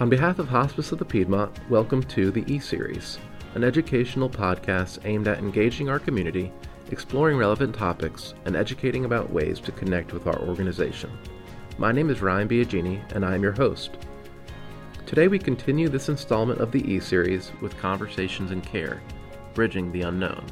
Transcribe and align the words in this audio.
On 0.00 0.08
behalf 0.08 0.38
of 0.38 0.48
Hospice 0.48 0.92
of 0.92 1.00
the 1.00 1.04
Piedmont, 1.04 1.50
welcome 1.68 2.04
to 2.04 2.30
the 2.30 2.44
E 2.46 2.60
Series, 2.60 3.18
an 3.56 3.64
educational 3.64 4.30
podcast 4.30 5.04
aimed 5.04 5.26
at 5.26 5.40
engaging 5.40 5.88
our 5.88 5.98
community, 5.98 6.52
exploring 6.92 7.36
relevant 7.36 7.74
topics, 7.74 8.34
and 8.44 8.54
educating 8.54 9.04
about 9.04 9.32
ways 9.32 9.58
to 9.58 9.72
connect 9.72 10.12
with 10.12 10.28
our 10.28 10.38
organization. 10.38 11.10
My 11.78 11.90
name 11.90 12.10
is 12.10 12.22
Ryan 12.22 12.46
Biagini, 12.46 13.02
and 13.16 13.24
I 13.24 13.34
am 13.34 13.42
your 13.42 13.50
host. 13.50 13.90
Today 15.04 15.26
we 15.26 15.36
continue 15.40 15.88
this 15.88 16.08
installment 16.08 16.60
of 16.60 16.70
the 16.70 16.88
E 16.88 17.00
Series 17.00 17.50
with 17.60 17.76
Conversations 17.78 18.52
in 18.52 18.60
Care, 18.60 19.02
Bridging 19.54 19.90
the 19.90 20.02
Unknown, 20.02 20.46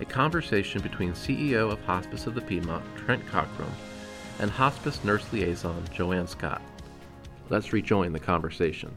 a 0.00 0.04
conversation 0.04 0.82
between 0.82 1.12
CEO 1.12 1.70
of 1.70 1.80
Hospice 1.84 2.26
of 2.26 2.34
the 2.34 2.40
Piedmont, 2.40 2.84
Trent 2.96 3.24
Cockrum, 3.26 3.70
and 4.40 4.50
Hospice 4.50 5.04
Nurse 5.04 5.32
Liaison, 5.32 5.84
Joanne 5.92 6.26
Scott. 6.26 6.60
Let's 7.50 7.72
rejoin 7.72 8.12
the 8.12 8.20
conversation. 8.20 8.96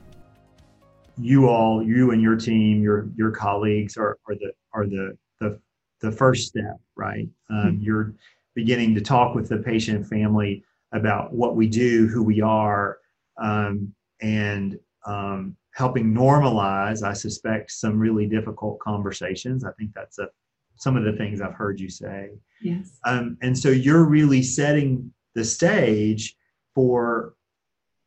You 1.18 1.50
all, 1.50 1.84
you 1.84 2.12
and 2.12 2.22
your 2.22 2.36
team, 2.36 2.82
your 2.82 3.10
your 3.16 3.32
colleagues 3.32 3.98
are, 3.98 4.18
are 4.28 4.36
the 4.36 4.52
are 4.74 4.86
the 4.86 5.18
the 5.40 5.60
the 6.02 6.12
first 6.12 6.48
step, 6.48 6.78
right? 6.96 7.28
Um, 7.50 7.58
mm-hmm. 7.58 7.82
You're 7.82 8.14
beginning 8.56 8.94
to 8.96 9.02
talk 9.02 9.34
with 9.34 9.50
the 9.50 9.58
patient 9.58 10.08
family 10.08 10.64
about 10.94 11.34
what 11.34 11.56
we 11.56 11.68
do, 11.68 12.08
who 12.08 12.24
we 12.24 12.42
are, 12.42 13.00
um, 13.42 13.92
and 14.22 14.80
um, 15.08 15.56
helping 15.74 16.14
normalize. 16.14 17.04
I 17.04 17.14
suspect 17.14 17.72
some 17.72 18.00
really 18.00 18.28
difficult 18.28 18.80
conversations. 18.80 19.64
I 19.64 19.72
think 19.74 19.92
that's 19.96 20.20
a 20.20 20.30
some 20.76 20.96
of 20.96 21.04
the 21.04 21.14
things 21.14 21.42
I've 21.42 21.54
heard 21.54 21.80
you 21.80 21.90
say. 21.90 22.32
Yes. 22.62 23.00
Um, 23.06 23.38
and 23.42 23.58
so 23.58 23.70
you're 23.70 24.06
really 24.06 24.44
setting 24.44 25.12
the 25.36 25.44
stage 25.44 26.36
for 26.76 27.34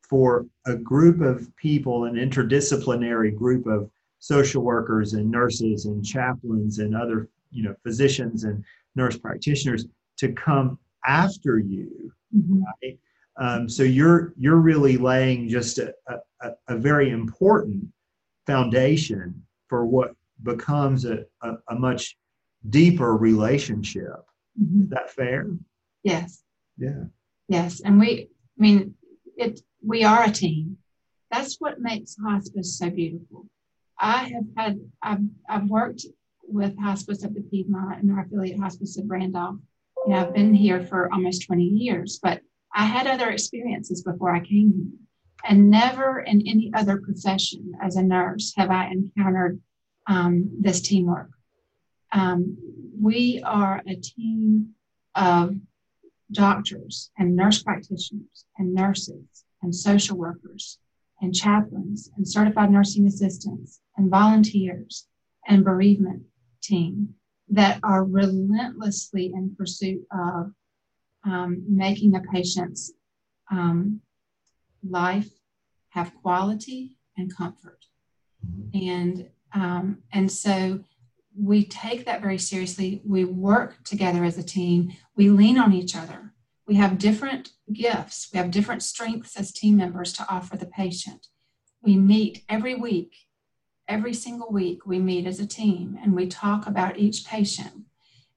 for 0.09 0.45
a 0.65 0.75
group 0.75 1.21
of 1.21 1.53
people, 1.57 2.05
an 2.05 2.15
interdisciplinary 2.15 3.35
group 3.35 3.67
of 3.67 3.89
social 4.19 4.63
workers 4.63 5.13
and 5.13 5.29
nurses 5.29 5.85
and 5.85 6.03
chaplains 6.03 6.79
and 6.79 6.95
other 6.95 7.29
you 7.51 7.63
know 7.63 7.75
physicians 7.83 8.43
and 8.43 8.63
nurse 8.95 9.17
practitioners 9.17 9.85
to 10.17 10.31
come 10.33 10.79
after 11.05 11.59
you 11.59 12.11
mm-hmm. 12.35 12.63
right? 12.63 12.99
Um, 13.39 13.69
so 13.69 13.83
you're 13.83 14.33
you're 14.37 14.57
really 14.57 14.97
laying 14.97 15.47
just 15.47 15.77
a, 15.77 15.93
a, 16.41 16.51
a, 16.67 16.77
very 16.77 17.11
important 17.11 17.85
foundation 18.47 19.43
for 19.67 19.85
what 19.85 20.15
becomes 20.41 21.05
a, 21.05 21.23
a, 21.41 21.53
a 21.69 21.75
much 21.75 22.17
deeper 22.69 23.15
relationship. 23.15 24.25
Mm-hmm. 24.59 24.83
is 24.83 24.89
that 24.89 25.11
fair? 25.11 25.47
Yes. 26.03 26.43
Yeah. 26.77 27.03
Yes 27.47 27.81
and 27.81 27.99
we 27.99 28.29
i 28.59 28.61
mean 28.61 28.95
it 29.37 29.61
we 29.85 30.03
are 30.03 30.23
a 30.23 30.31
team. 30.31 30.77
That's 31.31 31.57
what 31.59 31.79
makes 31.79 32.17
hospice 32.17 32.77
so 32.77 32.89
beautiful. 32.89 33.47
I 33.99 34.23
have 34.25 34.45
had 34.55 34.79
i've, 35.01 35.23
I've 35.49 35.69
worked 35.69 36.05
with 36.43 36.77
hospice 36.79 37.23
of 37.23 37.33
the 37.33 37.41
piedmont 37.41 38.01
and 38.01 38.11
our 38.11 38.23
affiliate 38.23 38.59
hospice 38.59 38.97
of 38.97 39.09
randolph 39.09 39.57
know 40.07 40.15
i've 40.15 40.33
been 40.33 40.53
here 40.53 40.81
for 40.81 41.11
almost 41.11 41.45
20 41.45 41.63
years 41.63 42.19
but 42.23 42.41
i 42.73 42.85
had 42.85 43.07
other 43.07 43.29
experiences 43.29 44.01
before 44.03 44.33
i 44.33 44.39
came 44.39 44.71
here. 44.73 44.99
And 45.47 45.69
never 45.69 46.19
in 46.19 46.47
any 46.47 46.71
other 46.73 47.01
profession 47.01 47.73
as 47.81 47.95
a 47.95 48.03
nurse 48.03 48.53
have 48.55 48.69
i 48.69 48.87
encountered 48.87 49.59
um, 50.07 50.49
this 50.59 50.81
teamwork. 50.81 51.29
Um, 52.13 52.57
we 52.99 53.41
are 53.43 53.81
a 53.85 53.95
team 53.95 54.69
of 55.15 55.55
doctors 56.31 57.11
and 57.17 57.35
nurse 57.35 57.63
practitioners 57.63 58.45
and 58.57 58.73
nurses 58.73 59.45
and 59.61 59.73
social 59.73 60.17
workers 60.17 60.79
and 61.21 61.33
chaplains 61.33 62.11
and 62.15 62.27
certified 62.27 62.71
nursing 62.71 63.07
assistants 63.07 63.79
and 63.95 64.09
volunteers 64.09 65.07
and 65.47 65.63
bereavement 65.63 66.23
team 66.61 67.15
that 67.49 67.79
are 67.83 68.03
relentlessly 68.03 69.31
in 69.33 69.55
pursuit 69.57 70.05
of 70.11 70.51
um, 71.23 71.63
making 71.67 72.15
a 72.15 72.21
patient's 72.31 72.91
um, 73.51 74.01
life 74.87 75.29
have 75.89 76.13
quality 76.21 76.97
and 77.17 77.35
comfort. 77.35 77.85
And 78.73 79.29
um, 79.53 79.99
and 80.13 80.31
so 80.31 80.83
we 81.37 81.65
take 81.65 82.05
that 82.05 82.21
very 82.21 82.37
seriously. 82.37 83.01
We 83.05 83.25
work 83.25 83.83
together 83.83 84.23
as 84.23 84.37
a 84.37 84.43
team. 84.43 84.93
We 85.15 85.29
lean 85.29 85.57
on 85.57 85.73
each 85.73 85.95
other. 85.95 86.33
We 86.67 86.75
have 86.75 86.97
different 86.97 87.51
gifts. 87.71 88.29
We 88.33 88.37
have 88.39 88.51
different 88.51 88.83
strengths 88.83 89.37
as 89.37 89.51
team 89.51 89.77
members 89.77 90.13
to 90.13 90.25
offer 90.29 90.57
the 90.57 90.65
patient. 90.65 91.27
We 91.81 91.95
meet 91.95 92.43
every 92.49 92.75
week, 92.75 93.13
every 93.87 94.13
single 94.13 94.51
week, 94.51 94.85
we 94.85 94.99
meet 94.99 95.27
as 95.27 95.39
a 95.39 95.47
team 95.47 95.97
and 96.01 96.15
we 96.15 96.27
talk 96.27 96.67
about 96.67 96.97
each 96.97 97.25
patient 97.25 97.85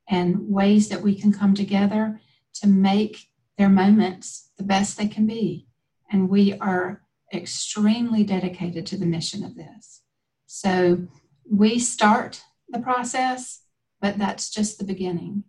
and 0.09 0.49
ways 0.49 0.89
that 0.89 1.03
we 1.03 1.15
can 1.15 1.33
come 1.33 1.55
together 1.55 2.21
to 2.55 2.67
make 2.67 3.29
their 3.57 3.69
moments 3.69 4.51
the 4.57 4.65
best 4.65 4.97
they 4.97 5.09
can 5.09 5.27
be. 5.27 5.67
And 6.13 6.29
we 6.29 6.55
are 6.59 7.03
extremely 7.33 8.25
dedicated 8.25 8.87
to 8.87 8.99
the 8.99 9.07
mission 9.07 9.45
of 9.45 9.55
this. 9.55 10.03
So 10.47 11.07
we 11.49 11.79
start 11.79 12.43
the 12.73 12.81
process, 12.81 13.63
but 14.01 14.19
that's 14.19 14.51
just 14.51 14.79
the 14.79 14.85
beginning. 14.85 15.45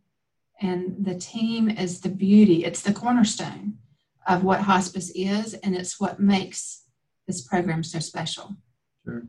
And 0.62 1.04
the 1.04 1.16
team 1.16 1.70
is 1.70 2.02
the 2.02 2.10
beauty, 2.10 2.66
it's 2.66 2.82
the 2.82 2.94
cornerstone 2.94 3.78
of 4.28 4.44
what 4.44 4.62
hospice 4.62 5.12
is, 5.16 5.56
and 5.56 5.76
it's 5.76 6.00
what 6.00 6.20
makes 6.20 6.84
this 7.28 7.42
program 7.42 7.84
so 7.84 8.00
special. 8.00 8.56
Sure. 9.04 9.24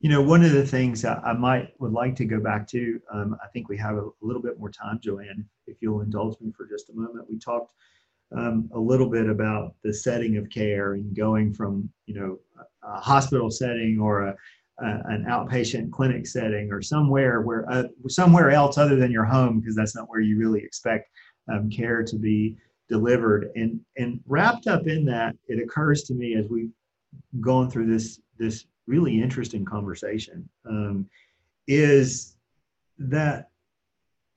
You 0.00 0.10
know, 0.10 0.20
one 0.20 0.44
of 0.44 0.52
the 0.52 0.66
things 0.66 1.04
I 1.04 1.32
might 1.32 1.68
would 1.78 1.92
like 1.92 2.14
to 2.16 2.24
go 2.24 2.40
back 2.40 2.68
to, 2.68 3.00
um, 3.12 3.36
I 3.42 3.46
think 3.48 3.68
we 3.68 3.78
have 3.78 3.96
a, 3.96 4.10
little 4.20 4.42
bit 4.42 4.58
more 4.58 4.70
time, 4.70 4.98
Joanne, 5.02 5.48
if 5.66 5.78
you'll 5.80 6.02
indulge 6.02 6.38
me 6.40 6.52
for 6.54 6.66
just 6.66 6.90
a 6.90 6.94
moment. 6.94 7.30
We 7.30 7.38
talked 7.38 7.72
um, 8.36 8.68
a 8.74 8.78
little 8.78 9.08
bit 9.08 9.28
about 9.28 9.74
the 9.82 9.94
setting 9.94 10.36
of 10.36 10.50
care 10.50 10.94
and 10.94 11.16
going 11.16 11.54
from, 11.54 11.88
you 12.06 12.14
know, 12.14 12.38
a 12.82 13.00
hospital 13.00 13.50
setting 13.50 13.98
or 13.98 14.22
a, 14.22 14.36
an 14.78 15.24
outpatient 15.28 15.90
clinic 15.92 16.26
setting 16.26 16.72
or 16.72 16.82
somewhere 16.82 17.42
where 17.42 17.70
uh, 17.70 17.84
somewhere 18.08 18.50
else 18.50 18.76
other 18.76 18.96
than 18.96 19.12
your 19.12 19.24
home 19.24 19.60
because 19.60 19.76
that's 19.76 19.94
not 19.94 20.08
where 20.08 20.20
you 20.20 20.38
really 20.38 20.60
expect 20.60 21.10
um, 21.52 21.70
care 21.70 22.02
to 22.02 22.16
be 22.16 22.56
delivered. 22.88 23.50
And 23.54 23.80
and 23.96 24.20
wrapped 24.26 24.66
up 24.66 24.86
in 24.86 25.04
that 25.06 25.36
it 25.46 25.62
occurs 25.62 26.02
to 26.04 26.14
me 26.14 26.34
as 26.34 26.48
we've 26.48 26.72
gone 27.40 27.70
through 27.70 27.86
this 27.86 28.20
this 28.38 28.66
really 28.86 29.22
interesting 29.22 29.64
conversation 29.64 30.48
um, 30.68 31.08
is 31.66 32.36
that 32.98 33.50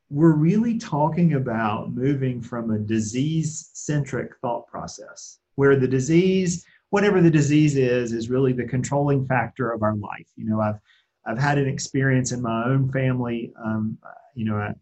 we're 0.09 0.35
really 0.35 0.77
talking 0.77 1.33
about 1.33 1.91
moving 1.91 2.41
from 2.41 2.71
a 2.71 2.79
disease 2.79 3.71
centric 3.73 4.31
thought 4.37 4.65
process 4.67 5.39
where 5.55 5.75
the 5.75 5.87
disease 5.87 6.65
whatever 6.89 7.21
the 7.21 7.29
disease 7.29 7.75
is 7.75 8.13
is 8.13 8.29
really 8.29 8.53
the 8.53 8.65
controlling 8.65 9.25
factor 9.27 9.71
of 9.71 9.83
our 9.83 9.95
life. 9.95 10.27
You 10.35 10.45
know 10.45 10.61
i've 10.61 10.79
i've 11.25 11.37
had 11.37 11.57
an 11.57 11.67
experience 11.67 12.31
in 12.31 12.41
my 12.41 12.65
own 12.65 12.91
family 12.91 13.53
um, 13.63 13.97
you 14.35 14.45
know 14.45 14.55
I, 14.55 14.73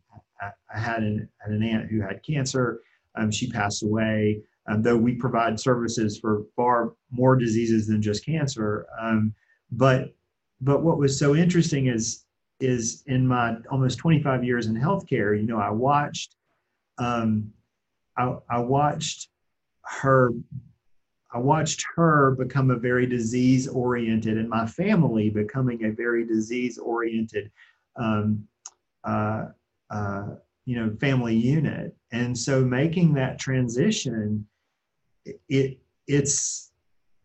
I, 0.42 0.52
I 0.74 0.80
had, 0.80 1.04
an, 1.04 1.30
an 1.46 1.64
aunt 1.64 1.90
who 1.90 2.02
had 2.02 2.22
cancer 2.24 2.82
um, 3.16 3.32
she 3.32 3.50
passed 3.50 3.84
away. 3.84 4.42
Um, 4.68 4.82
though 4.82 4.98
we 4.98 5.14
provide 5.14 5.60
services 5.60 6.18
for 6.18 6.44
far 6.56 6.94
more 7.12 7.36
diseases 7.36 7.86
than 7.86 8.02
just 8.02 8.26
cancer 8.26 8.88
um, 9.00 9.34
but 9.72 10.16
but 10.62 10.82
what 10.84 10.98
was 10.98 11.20
so 11.20 11.36
interesting 11.36 11.88
is 11.88 12.26
is 12.60 13.04
in 13.06 13.28
my 13.28 13.58
almost 13.70 14.00
25 14.00 14.44
years 14.44 14.66
in 14.66 14.76
healthcare 14.76 15.38
you 15.40 15.46
know 15.46 15.60
i 15.60 15.70
watched 15.70 16.36
um, 16.98 17.52
I, 18.18 18.36
I 18.50 18.60
watched 18.60 19.30
her 19.84 20.32
I 21.34 21.40
watched 21.40 21.86
her 21.96 22.36
become 22.38 22.72
a 22.72 22.78
very 22.78 23.06
disease 23.06 23.68
oriented 23.68 24.38
and 24.38 24.50
my 24.50 24.66
family 24.66 25.30
becoming 25.30 25.84
a 25.86 25.92
very 25.92 26.26
disease 26.26 26.78
oriented, 26.78 27.52
um, 27.98 28.48
uh, 29.04 29.48
uh, 29.90 30.28
you 30.66 30.78
know, 30.78 30.96
family 31.00 31.36
unit. 31.36 31.96
And 32.12 32.38
so 32.38 32.64
making 32.64 33.14
that 33.16 33.40
transition, 33.40 34.48
it 35.50 35.78
it's 36.08 36.72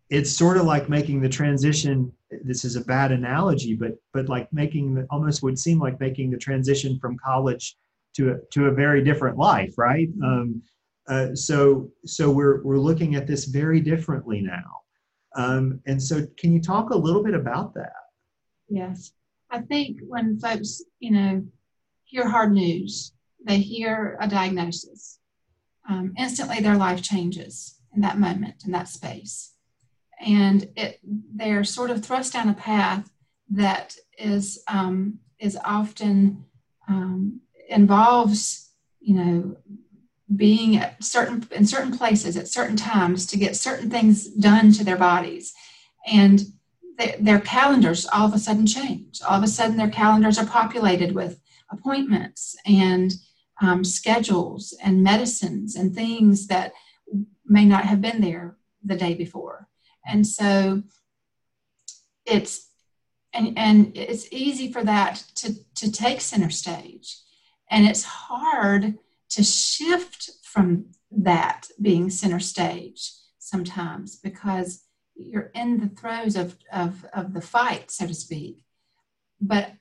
it's 0.09 0.31
sort 0.31 0.57
of 0.57 0.65
like 0.65 0.89
making 0.89 1.21
the 1.21 1.29
transition. 1.29 2.13
This 2.43 2.65
is 2.65 2.77
a 2.77 2.85
bad 2.85 3.13
analogy, 3.13 3.75
but 3.75 3.97
but 4.13 4.29
like 4.29 4.53
making 4.53 4.95
the, 4.95 5.07
almost 5.11 5.43
would 5.43 5.59
seem 5.59 5.79
like 5.79 6.01
making 6.01 6.31
the 6.31 6.39
transition 6.39 6.99
from 6.99 7.17
college 7.19 7.77
to 8.15 8.33
a, 8.33 8.39
to 8.51 8.67
a 8.67 8.73
very 8.73 9.05
different 9.05 9.39
life, 9.39 9.79
right? 9.79 10.09
Um, 10.23 10.63
uh, 11.11 11.35
so 11.35 11.91
so 12.07 12.31
we're 12.31 12.63
we're 12.63 12.79
looking 12.79 13.17
at 13.17 13.27
this 13.27 13.45
very 13.47 13.81
differently 13.81 14.41
now. 14.41 14.81
Um, 15.37 15.81
and 15.87 16.03
so, 16.03 16.27
can 16.39 16.53
you 16.53 16.61
talk 16.61 16.91
a 16.91 16.97
little 16.97 17.23
bit 17.23 17.35
about 17.35 17.75
that? 17.75 17.93
Yes, 18.69 19.13
I 19.51 19.61
think 19.61 19.99
when 20.07 20.39
folks, 20.39 20.83
you 21.01 21.11
know, 21.13 21.45
hear 22.05 22.29
hard 22.29 22.53
news, 22.53 23.13
they 23.45 23.59
hear 23.59 24.17
a 24.21 24.29
diagnosis, 24.29 25.19
um, 25.89 26.15
instantly 26.17 26.61
their 26.61 26.77
life 26.77 27.03
changes 27.03 27.81
in 27.95 28.01
that 28.03 28.19
moment, 28.19 28.63
in 28.65 28.73
that 28.73 28.89
space. 28.89 29.55
and 30.21 30.69
it 30.77 31.01
they're 31.35 31.65
sort 31.65 31.91
of 31.91 32.05
thrust 32.05 32.33
down 32.35 32.49
a 32.49 32.55
path 32.55 33.11
that 33.49 33.97
is 34.19 34.63
um, 34.69 35.19
is 35.39 35.59
often 35.65 36.45
um, 36.89 37.41
involves 37.69 38.71
you 39.01 39.15
know 39.15 39.57
being 40.37 40.77
at 40.77 41.03
certain 41.03 41.47
in 41.51 41.67
certain 41.67 41.97
places 41.97 42.37
at 42.37 42.49
certain 42.49 42.77
times 42.77 43.27
to 43.27 43.37
get 43.37 43.57
certain 43.57 43.91
things 43.91 44.29
done 44.29 44.73
to 44.73 44.85
their 44.85 44.97
bodies. 44.97 45.53
And 46.07 46.41
they, 46.99 47.17
their 47.19 47.41
calendars 47.41 48.07
all 48.07 48.27
of 48.27 48.35
a 48.35 48.39
sudden 48.39 48.67
change. 48.67 49.21
All 49.29 49.39
of 49.39 49.43
a 49.43 49.49
sudden 49.49 49.77
their 49.77 49.91
calendars 49.91 50.39
are 50.39 50.47
populated 50.47 51.13
with 51.15 51.41
appointments 51.71 52.57
and 52.67 53.13
um, 53.61 53.85
schedules 53.85 54.77
and 54.83 55.03
medicines 55.03 55.77
and 55.77 55.95
things 55.95 56.47
that 56.47 56.73
may 57.45 57.65
not 57.65 57.85
have 57.85 58.01
been 58.01 58.21
there 58.21 58.57
the 58.85 58.97
day 58.97 59.15
before. 59.15 59.69
And 60.07 60.27
so 60.27 60.83
it's 62.25 62.69
and 63.33 63.57
and 63.57 63.97
it's 63.97 64.29
easy 64.33 64.73
for 64.73 64.85
that 64.85 65.25
to 65.37 65.55
to 65.77 65.91
take 65.91 66.21
center 66.21 66.51
stage. 66.51 67.19
And 67.71 67.87
it's 67.87 68.05
hard 68.05 68.99
to 69.31 69.43
shift 69.43 70.31
from 70.43 70.87
that 71.11 71.69
being 71.81 72.11
center 72.11 72.41
stage 72.41 73.13
sometimes 73.39 74.17
because 74.17 74.85
you're 75.15 75.51
in 75.55 75.81
the 75.81 75.89
throes 75.89 76.37
of, 76.37 76.57
of, 76.73 77.05
of 77.13 77.35
the 77.35 77.41
fight, 77.41 77.91
so 77.91 78.07
to 78.07 78.15
speak. 78.15 78.63
But 79.41 79.73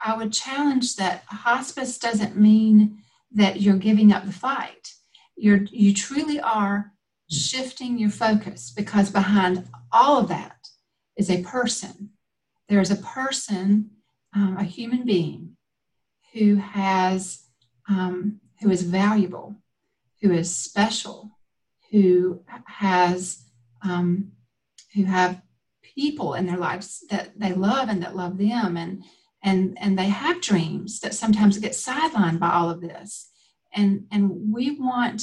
I 0.00 0.16
would 0.16 0.32
challenge 0.32 0.96
that 0.96 1.24
hospice 1.26 1.98
doesn't 1.98 2.36
mean 2.36 3.02
that 3.32 3.60
you're 3.60 3.76
giving 3.76 4.12
up 4.12 4.24
the 4.24 4.32
fight. 4.32 4.94
You're, 5.36 5.64
you 5.70 5.94
truly 5.94 6.40
are 6.40 6.92
shifting 7.30 7.98
your 7.98 8.10
focus 8.10 8.72
because 8.74 9.10
behind 9.10 9.68
all 9.92 10.18
of 10.18 10.28
that 10.28 10.68
is 11.16 11.30
a 11.30 11.42
person. 11.42 12.10
There's 12.68 12.90
a 12.90 12.96
person, 12.96 13.90
um, 14.34 14.56
a 14.58 14.64
human 14.64 15.04
being, 15.04 15.56
who 16.32 16.56
has 16.56 17.44
um, 17.88 18.40
who 18.60 18.70
is 18.70 18.82
valuable, 18.82 19.56
who 20.20 20.32
is 20.32 20.54
special, 20.54 21.30
who 21.90 22.42
has 22.66 23.44
um, 23.82 24.32
who 24.94 25.04
have 25.04 25.40
people 25.82 26.34
in 26.34 26.46
their 26.46 26.56
lives 26.56 27.04
that 27.10 27.38
they 27.38 27.52
love 27.52 27.88
and 27.88 28.02
that 28.02 28.16
love 28.16 28.38
them. 28.38 28.76
And 28.76 29.04
and 29.42 29.76
and 29.80 29.98
they 29.98 30.08
have 30.08 30.40
dreams 30.40 31.00
that 31.00 31.14
sometimes 31.14 31.58
get 31.58 31.72
sidelined 31.72 32.38
by 32.38 32.50
all 32.50 32.70
of 32.70 32.80
this. 32.80 33.30
And 33.72 34.06
and 34.10 34.52
we 34.52 34.72
want 34.72 35.22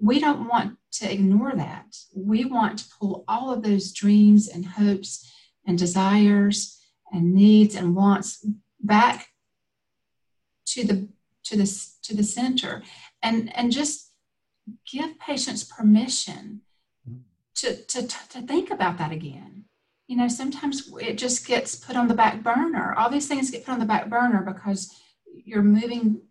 we 0.00 0.20
don't 0.20 0.48
want 0.48 0.76
to 0.92 1.12
ignore 1.12 1.54
that. 1.54 1.96
We 2.14 2.44
want 2.44 2.78
to 2.78 2.88
pull 2.98 3.24
all 3.28 3.52
of 3.52 3.62
those 3.62 3.92
dreams 3.92 4.48
and 4.48 4.64
hopes 4.64 5.30
and 5.66 5.76
desires 5.76 6.80
and 7.12 7.34
needs 7.34 7.74
and 7.74 7.94
wants 7.94 8.46
back 8.80 9.28
to 10.66 10.84
the 10.84 11.08
to 11.48 11.56
the 11.56 11.86
to 12.02 12.14
the 12.14 12.22
center 12.22 12.82
and 13.22 13.54
and 13.56 13.72
just 13.72 14.12
give 14.90 15.18
patients 15.18 15.64
permission 15.64 16.60
to 17.54 17.76
to 17.86 18.06
to 18.06 18.42
think 18.42 18.70
about 18.70 18.98
that 18.98 19.12
again. 19.12 19.64
You 20.06 20.16
know 20.16 20.28
sometimes 20.28 20.90
it 21.00 21.18
just 21.18 21.46
gets 21.46 21.74
put 21.74 21.96
on 21.96 22.08
the 22.08 22.14
back 22.14 22.42
burner. 22.42 22.94
All 22.96 23.10
these 23.10 23.28
things 23.28 23.50
get 23.50 23.64
put 23.64 23.72
on 23.72 23.80
the 23.80 23.84
back 23.86 24.08
burner 24.08 24.42
because 24.42 24.94
you're 25.44 25.62
moving 25.62 26.22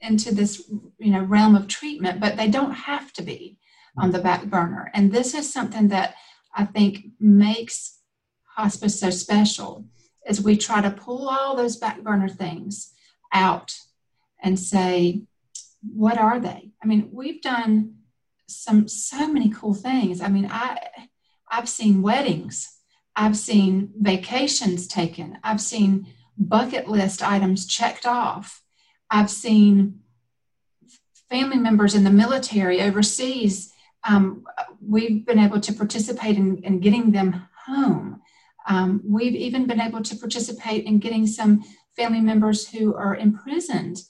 into 0.00 0.34
this 0.34 0.70
you 0.98 1.12
know 1.12 1.22
realm 1.22 1.54
of 1.56 1.66
treatment 1.66 2.20
but 2.20 2.36
they 2.36 2.48
don't 2.48 2.72
have 2.72 3.12
to 3.14 3.22
be 3.22 3.58
on 3.96 4.12
the 4.12 4.20
back 4.20 4.44
burner. 4.44 4.90
And 4.94 5.12
this 5.12 5.34
is 5.34 5.52
something 5.52 5.88
that 5.88 6.14
i 6.54 6.64
think 6.64 7.06
makes 7.20 7.98
hospice 8.56 8.98
so 8.98 9.10
special 9.10 9.84
is 10.28 10.40
we 10.42 10.56
try 10.56 10.80
to 10.80 10.90
pull 10.90 11.28
all 11.28 11.56
those 11.56 11.76
back 11.76 12.00
burner 12.02 12.28
things 12.28 12.92
out 13.32 13.76
and 14.40 14.58
say, 14.58 15.22
what 15.82 16.18
are 16.18 16.40
they? 16.40 16.70
I 16.82 16.86
mean, 16.86 17.10
we've 17.12 17.42
done 17.42 17.94
some 18.46 18.88
so 18.88 19.30
many 19.30 19.50
cool 19.50 19.74
things. 19.74 20.20
I 20.20 20.28
mean, 20.28 20.48
I 20.50 20.78
I've 21.50 21.68
seen 21.68 22.02
weddings, 22.02 22.76
I've 23.16 23.36
seen 23.36 23.92
vacations 23.98 24.86
taken, 24.86 25.38
I've 25.42 25.60
seen 25.60 26.06
bucket 26.36 26.88
list 26.88 27.22
items 27.22 27.66
checked 27.66 28.06
off, 28.06 28.62
I've 29.10 29.30
seen 29.30 30.00
family 31.28 31.58
members 31.58 31.94
in 31.94 32.04
the 32.04 32.10
military 32.10 32.80
overseas. 32.80 33.72
Um, 34.08 34.44
we've 34.80 35.26
been 35.26 35.38
able 35.38 35.60
to 35.60 35.72
participate 35.72 36.36
in, 36.36 36.58
in 36.64 36.80
getting 36.80 37.10
them 37.10 37.48
home. 37.66 38.22
Um, 38.66 39.02
we've 39.04 39.34
even 39.34 39.66
been 39.66 39.80
able 39.80 40.02
to 40.02 40.16
participate 40.16 40.84
in 40.84 40.98
getting 40.98 41.26
some 41.26 41.64
family 41.96 42.20
members 42.20 42.68
who 42.68 42.94
are 42.94 43.16
imprisoned 43.16 44.00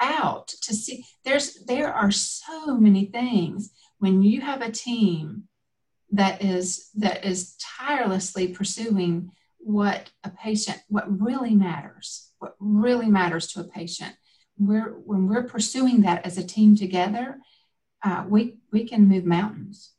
out 0.00 0.48
to 0.48 0.74
see 0.74 1.04
there's 1.24 1.64
there 1.66 1.92
are 1.92 2.10
so 2.10 2.76
many 2.76 3.06
things 3.06 3.70
when 3.98 4.22
you 4.22 4.40
have 4.40 4.62
a 4.62 4.70
team 4.70 5.44
that 6.10 6.42
is 6.42 6.90
that 6.94 7.24
is 7.24 7.56
tirelessly 7.78 8.48
pursuing 8.48 9.30
what 9.58 10.10
a 10.24 10.30
patient 10.30 10.78
what 10.88 11.20
really 11.20 11.54
matters 11.54 12.30
what 12.40 12.56
really 12.58 13.06
matters 13.06 13.46
to 13.48 13.60
a 13.60 13.64
patient. 13.64 14.14
We're 14.58 14.90
when 15.04 15.28
we're 15.28 15.44
pursuing 15.44 16.02
that 16.02 16.26
as 16.26 16.36
a 16.36 16.44
team 16.44 16.74
together 16.74 17.38
uh, 18.02 18.24
we 18.28 18.56
we 18.72 18.84
can 18.84 19.08
move 19.08 19.24
mountains. 19.24 19.92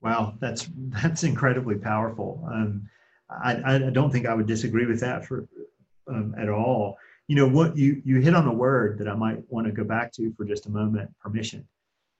Wow 0.00 0.34
that's 0.40 0.68
that's 1.02 1.22
incredibly 1.22 1.76
powerful. 1.76 2.46
Um, 2.52 2.88
I, 3.30 3.74
I 3.74 3.78
don't 3.90 4.10
think 4.10 4.24
i 4.24 4.32
would 4.32 4.46
disagree 4.46 4.86
with 4.86 5.00
that 5.00 5.26
for 5.26 5.46
um, 6.08 6.34
at 6.38 6.48
all 6.48 6.96
you 7.28 7.36
know 7.36 7.46
what 7.46 7.76
you 7.76 8.02
you 8.04 8.20
hit 8.20 8.34
on 8.34 8.48
a 8.48 8.52
word 8.52 8.98
that 8.98 9.06
i 9.06 9.14
might 9.14 9.38
want 9.48 9.66
to 9.66 9.72
go 9.72 9.84
back 9.84 10.10
to 10.12 10.32
for 10.36 10.44
just 10.44 10.66
a 10.66 10.70
moment 10.70 11.10
permission. 11.20 11.66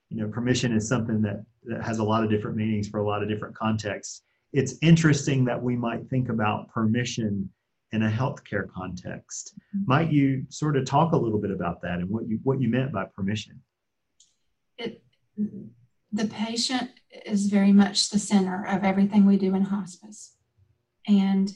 You 0.09 0.21
know 0.21 0.27
permission 0.29 0.71
is 0.71 0.87
something 0.87 1.21
that 1.23 1.43
that 1.65 1.83
has 1.83 1.99
a 1.99 2.03
lot 2.03 2.23
of 2.23 2.29
different 2.29 2.55
meanings 2.55 2.87
for 2.87 2.99
a 2.99 3.05
lot 3.05 3.21
of 3.21 3.27
different 3.27 3.55
contexts. 3.55 4.21
It's 4.53 4.75
interesting 4.81 5.45
that 5.45 5.61
we 5.61 5.75
might 5.75 6.09
think 6.09 6.29
about 6.29 6.69
permission 6.69 7.49
in 7.91 8.03
a 8.03 8.09
healthcare 8.09 8.71
context. 8.71 9.55
Mm-hmm. 9.75 9.83
might 9.87 10.11
you 10.11 10.45
sort 10.49 10.77
of 10.77 10.85
talk 10.85 11.13
a 11.13 11.17
little 11.17 11.39
bit 11.39 11.51
about 11.51 11.81
that 11.81 11.99
and 11.99 12.09
what 12.09 12.27
you 12.27 12.39
what 12.43 12.61
you 12.61 12.69
meant 12.69 12.91
by 12.91 13.05
permission? 13.05 13.61
It 14.77 15.03
the 16.11 16.25
patient 16.25 16.91
is 17.25 17.47
very 17.47 17.71
much 17.71 18.09
the 18.09 18.19
center 18.19 18.65
of 18.65 18.83
everything 18.83 19.25
we 19.25 19.37
do 19.37 19.55
in 19.55 19.63
hospice. 19.63 20.35
And 21.07 21.53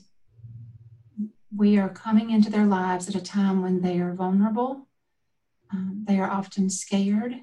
we 1.55 1.77
are 1.77 1.89
coming 1.89 2.31
into 2.31 2.49
their 2.49 2.65
lives 2.65 3.07
at 3.07 3.15
a 3.15 3.21
time 3.21 3.61
when 3.61 3.81
they 3.81 3.99
are 3.99 4.13
vulnerable. 4.13 4.87
Um, 5.71 6.03
they 6.07 6.19
are 6.19 6.29
often 6.29 6.69
scared. 6.69 7.35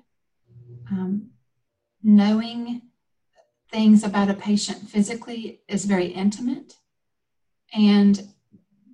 Um, 0.91 1.31
knowing 2.03 2.83
things 3.71 4.03
about 4.03 4.31
a 4.31 4.35
patient 4.35 4.89
physically 4.89 5.61
is 5.69 5.85
very 5.85 6.07
intimate. 6.07 6.75
And 7.73 8.29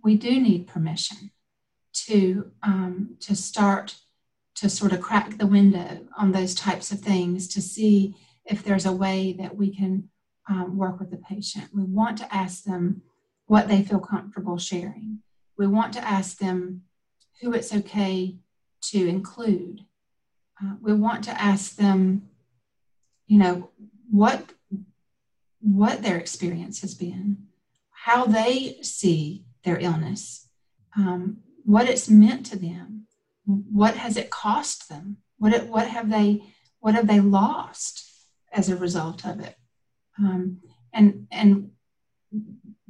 we 0.02 0.16
do 0.16 0.40
need 0.40 0.66
permission 0.66 1.30
to, 2.06 2.50
um, 2.62 3.16
to 3.20 3.34
start 3.34 3.96
to 4.56 4.70
sort 4.70 4.92
of 4.92 5.02
crack 5.02 5.36
the 5.36 5.46
window 5.46 6.06
on 6.16 6.32
those 6.32 6.54
types 6.54 6.90
of 6.90 7.00
things 7.00 7.46
to 7.46 7.60
see 7.60 8.16
if 8.46 8.64
there's 8.64 8.86
a 8.86 8.92
way 8.92 9.34
that 9.38 9.54
we 9.54 9.74
can 9.74 10.08
um, 10.48 10.78
work 10.78 10.98
with 10.98 11.10
the 11.10 11.18
patient. 11.18 11.68
We 11.74 11.84
want 11.84 12.16
to 12.18 12.34
ask 12.34 12.64
them 12.64 13.02
what 13.46 13.68
they 13.68 13.82
feel 13.82 14.00
comfortable 14.00 14.58
sharing. 14.58 15.20
We 15.56 15.66
want 15.66 15.92
to 15.94 16.06
ask 16.06 16.38
them 16.38 16.82
who 17.40 17.52
it's 17.52 17.74
okay 17.74 18.36
to 18.82 19.06
include. 19.06 19.84
Uh, 20.62 20.74
we 20.80 20.92
want 20.92 21.24
to 21.24 21.40
ask 21.40 21.76
them, 21.76 22.28
you 23.26 23.38
know, 23.38 23.70
what 24.10 24.44
what 25.60 26.02
their 26.02 26.16
experience 26.16 26.80
has 26.82 26.94
been, 26.94 27.48
how 27.90 28.24
they 28.24 28.76
see 28.82 29.44
their 29.64 29.78
illness, 29.80 30.48
um, 30.96 31.38
what 31.64 31.88
it's 31.88 32.08
meant 32.08 32.46
to 32.46 32.56
them, 32.56 33.06
what 33.44 33.96
has 33.96 34.16
it 34.16 34.30
cost 34.30 34.88
them, 34.88 35.16
what 35.38 35.52
it, 35.52 35.66
what 35.68 35.88
have 35.88 36.10
they 36.10 36.42
what 36.80 36.94
have 36.94 37.08
they 37.08 37.20
lost 37.20 38.04
as 38.52 38.68
a 38.68 38.76
result 38.76 39.26
of 39.26 39.40
it, 39.40 39.56
um, 40.18 40.58
and 40.92 41.26
and 41.30 41.70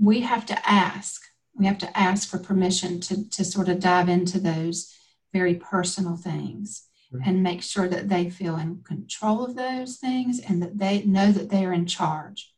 we 0.00 0.20
have 0.20 0.46
to 0.46 0.68
ask. 0.68 1.22
We 1.54 1.66
have 1.66 1.78
to 1.78 1.98
ask 1.98 2.28
for 2.28 2.38
permission 2.38 3.00
to, 3.00 3.28
to 3.30 3.44
sort 3.44 3.68
of 3.68 3.80
dive 3.80 4.08
into 4.08 4.38
those 4.38 4.94
very 5.32 5.54
personal 5.54 6.16
things 6.16 6.86
and 7.24 7.42
make 7.42 7.62
sure 7.62 7.88
that 7.88 8.08
they 8.08 8.28
feel 8.28 8.56
in 8.56 8.82
control 8.82 9.44
of 9.44 9.54
those 9.54 9.96
things 9.96 10.40
and 10.40 10.60
that 10.62 10.78
they 10.78 11.02
know 11.04 11.32
that 11.32 11.48
they 11.48 11.64
are 11.64 11.72
in 11.72 11.86
charge. 11.86 12.52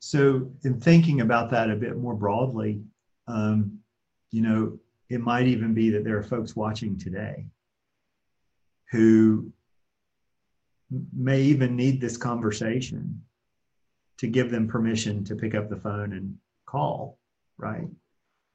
So, 0.00 0.50
in 0.64 0.80
thinking 0.80 1.20
about 1.20 1.50
that 1.50 1.70
a 1.70 1.76
bit 1.76 1.96
more 1.96 2.14
broadly, 2.14 2.82
um, 3.26 3.78
you 4.30 4.42
know, 4.42 4.78
it 5.08 5.20
might 5.20 5.46
even 5.46 5.72
be 5.72 5.90
that 5.90 6.04
there 6.04 6.18
are 6.18 6.22
folks 6.22 6.56
watching 6.56 6.98
today 6.98 7.46
who 8.90 9.52
may 11.12 11.40
even 11.42 11.76
need 11.76 12.00
this 12.00 12.16
conversation 12.16 13.22
to 14.18 14.26
give 14.26 14.50
them 14.50 14.68
permission 14.68 15.24
to 15.24 15.34
pick 15.34 15.54
up 15.54 15.68
the 15.68 15.76
phone 15.76 16.12
and 16.12 16.36
call, 16.66 17.18
right? 17.58 17.88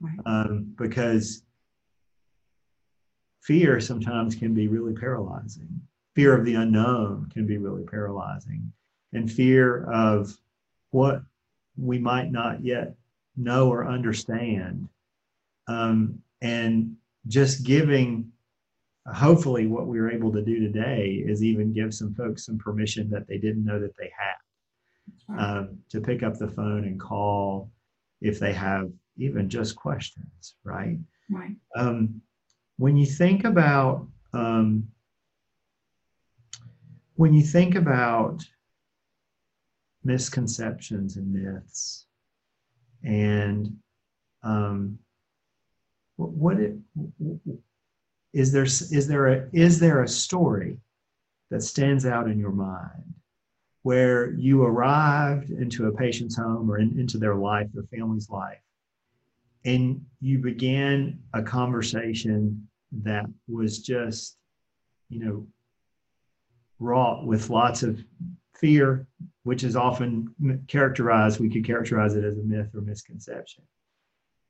Right. 0.01 0.19
Um, 0.25 0.73
because 0.77 1.43
fear 3.41 3.79
sometimes 3.79 4.35
can 4.35 4.53
be 4.53 4.67
really 4.67 4.93
paralyzing. 4.93 5.81
Fear 6.15 6.37
of 6.37 6.45
the 6.45 6.55
unknown 6.55 7.29
can 7.33 7.45
be 7.45 7.57
really 7.57 7.83
paralyzing, 7.83 8.71
and 9.13 9.31
fear 9.31 9.85
of 9.91 10.35
what 10.91 11.21
we 11.77 11.97
might 11.97 12.31
not 12.31 12.63
yet 12.63 12.95
know 13.37 13.69
or 13.69 13.87
understand. 13.87 14.89
Um, 15.67 16.21
and 16.41 16.95
just 17.27 17.63
giving, 17.63 18.31
hopefully, 19.13 19.67
what 19.67 19.87
we 19.87 19.99
were 19.99 20.11
able 20.11 20.31
to 20.33 20.41
do 20.41 20.59
today 20.59 21.23
is 21.25 21.43
even 21.43 21.73
give 21.73 21.93
some 21.93 22.13
folks 22.15 22.45
some 22.45 22.57
permission 22.57 23.09
that 23.11 23.27
they 23.27 23.37
didn't 23.37 23.65
know 23.65 23.79
that 23.79 23.95
they 23.97 24.11
had. 24.17 24.35
Um, 25.37 25.77
to 25.89 26.01
pick 26.01 26.23
up 26.23 26.37
the 26.37 26.47
phone 26.47 26.85
and 26.85 26.99
call 26.99 27.69
if 28.21 28.39
they 28.39 28.53
have 28.53 28.91
even 29.17 29.49
just 29.49 29.75
questions, 29.75 30.55
right? 30.63 30.97
right. 31.29 31.55
Um, 31.75 32.21
when 32.77 32.95
you 32.95 33.05
think 33.05 33.43
about 33.43 34.07
um, 34.33 34.87
when 37.15 37.33
you 37.33 37.43
think 37.43 37.75
about 37.75 38.43
misconceptions 40.03 41.17
and 41.17 41.33
myths, 41.33 42.05
and 43.03 43.75
um, 44.43 44.97
what, 46.15 46.29
what 46.29 46.59
it, 46.59 46.75
is 48.33 48.51
there 48.51 48.63
is 48.63 49.07
there 49.07 49.27
a 49.27 49.49
is 49.51 49.79
there 49.79 50.03
a 50.03 50.07
story 50.07 50.77
that 51.49 51.61
stands 51.61 52.05
out 52.05 52.29
in 52.29 52.39
your 52.39 52.51
mind 52.51 53.13
where 53.83 54.31
you 54.31 54.63
arrived 54.63 55.49
into 55.51 55.87
a 55.87 55.91
patient's 55.91 56.35
home 56.35 56.69
or 56.69 56.79
in, 56.79 56.99
into 56.99 57.17
their 57.17 57.35
life, 57.35 57.67
their 57.73 57.83
family's 57.83 58.29
life, 58.29 58.59
and 59.65 60.05
you 60.21 60.39
began 60.39 61.19
a 61.33 61.41
conversation 61.41 62.67
that 62.91 63.25
was 63.47 63.79
just, 63.79 64.37
you 65.09 65.23
know, 65.23 65.47
wrought 66.79 67.25
with 67.25 67.49
lots 67.49 67.83
of 67.83 68.03
fear, 68.55 69.07
which 69.43 69.63
is 69.63 69.75
often 69.75 70.33
characterized, 70.67 71.39
we 71.39 71.49
could 71.49 71.65
characterize 71.65 72.15
it 72.15 72.23
as 72.23 72.37
a 72.37 72.43
myth 72.43 72.69
or 72.73 72.81
misconception. 72.81 73.63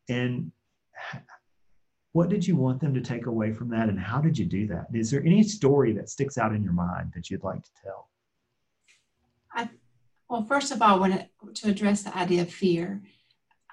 And 0.10 0.52
what 2.12 2.30
did 2.30 2.48
you 2.48 2.56
want 2.56 2.82
them 2.82 2.94
to 2.96 3.02
take 3.02 3.28
away 3.28 3.54
from 3.54 3.70
that, 3.70 3.90
and 3.90 4.00
how 4.00 4.20
did 4.20 4.38
you 4.38 4.46
do 4.46 4.68
that? 4.68 4.88
Is 4.94 5.12
there 5.12 5.24
any 5.24 5.44
story 5.44 5.94
that 5.94 6.10
sticks 6.10 6.38
out 6.38 6.54
in 6.54 6.64
your 6.64 6.74
mind 6.74 7.12
that 7.16 7.30
you'd 7.30 7.44
like 7.44 7.64
to 7.64 7.72
tell? 7.84 8.10
Well, 10.30 10.44
first 10.44 10.72
of 10.72 10.82
all, 10.82 11.00
when 11.00 11.12
it, 11.14 11.30
to 11.56 11.70
address 11.70 12.04
the 12.04 12.16
idea 12.16 12.44
of 12.44 12.54
fear, 12.54 13.02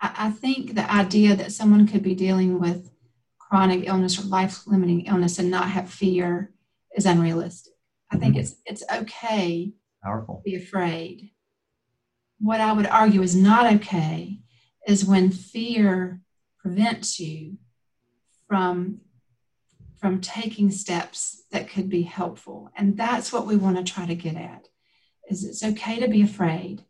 I, 0.00 0.14
I 0.18 0.30
think 0.30 0.74
the 0.74 0.90
idea 0.90 1.36
that 1.36 1.52
someone 1.52 1.86
could 1.86 2.02
be 2.02 2.14
dealing 2.14 2.58
with 2.58 2.90
chronic 3.38 3.86
illness 3.86 4.18
or 4.18 4.26
life-limiting 4.26 5.02
illness 5.02 5.38
and 5.38 5.50
not 5.50 5.68
have 5.70 5.90
fear 5.90 6.52
is 6.96 7.06
unrealistic. 7.06 7.74
I 8.10 8.16
think 8.16 8.34
Mhm. 8.36 8.38
it's 8.40 8.54
it's 8.64 8.82
okay 8.90 9.72
Powerful. 10.02 10.36
to 10.36 10.42
be 10.42 10.56
afraid. 10.56 11.30
What 12.38 12.60
I 12.60 12.72
would 12.72 12.86
argue 12.86 13.22
is 13.22 13.34
not 13.36 13.72
okay 13.74 14.40
is 14.86 15.04
when 15.04 15.30
fear 15.30 16.22
prevents 16.58 17.18
you 17.20 17.58
from 18.48 19.00
from 19.98 20.20
taking 20.20 20.70
steps 20.70 21.44
that 21.50 21.68
could 21.68 21.88
be 21.88 22.02
helpful, 22.02 22.70
and 22.76 22.96
that's 22.96 23.32
what 23.32 23.46
we 23.46 23.56
want 23.56 23.76
to 23.78 23.84
try 23.92 24.06
to 24.06 24.14
get 24.14 24.36
at 24.36 24.68
is 25.28 25.44
it's 25.44 25.64
okay 25.64 25.98
to 26.00 26.08
be 26.08 26.22
afraid, 26.22 26.84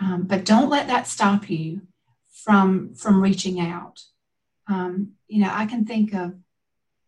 um, 0.00 0.24
but 0.24 0.44
don't 0.44 0.70
let 0.70 0.86
that 0.88 1.06
stop 1.06 1.48
you 1.48 1.82
from 2.44 2.94
from 2.94 3.22
reaching 3.22 3.60
out. 3.60 4.02
Um, 4.68 5.12
you 5.28 5.40
know, 5.40 5.50
I 5.52 5.66
can 5.66 5.84
think 5.84 6.14
of 6.14 6.34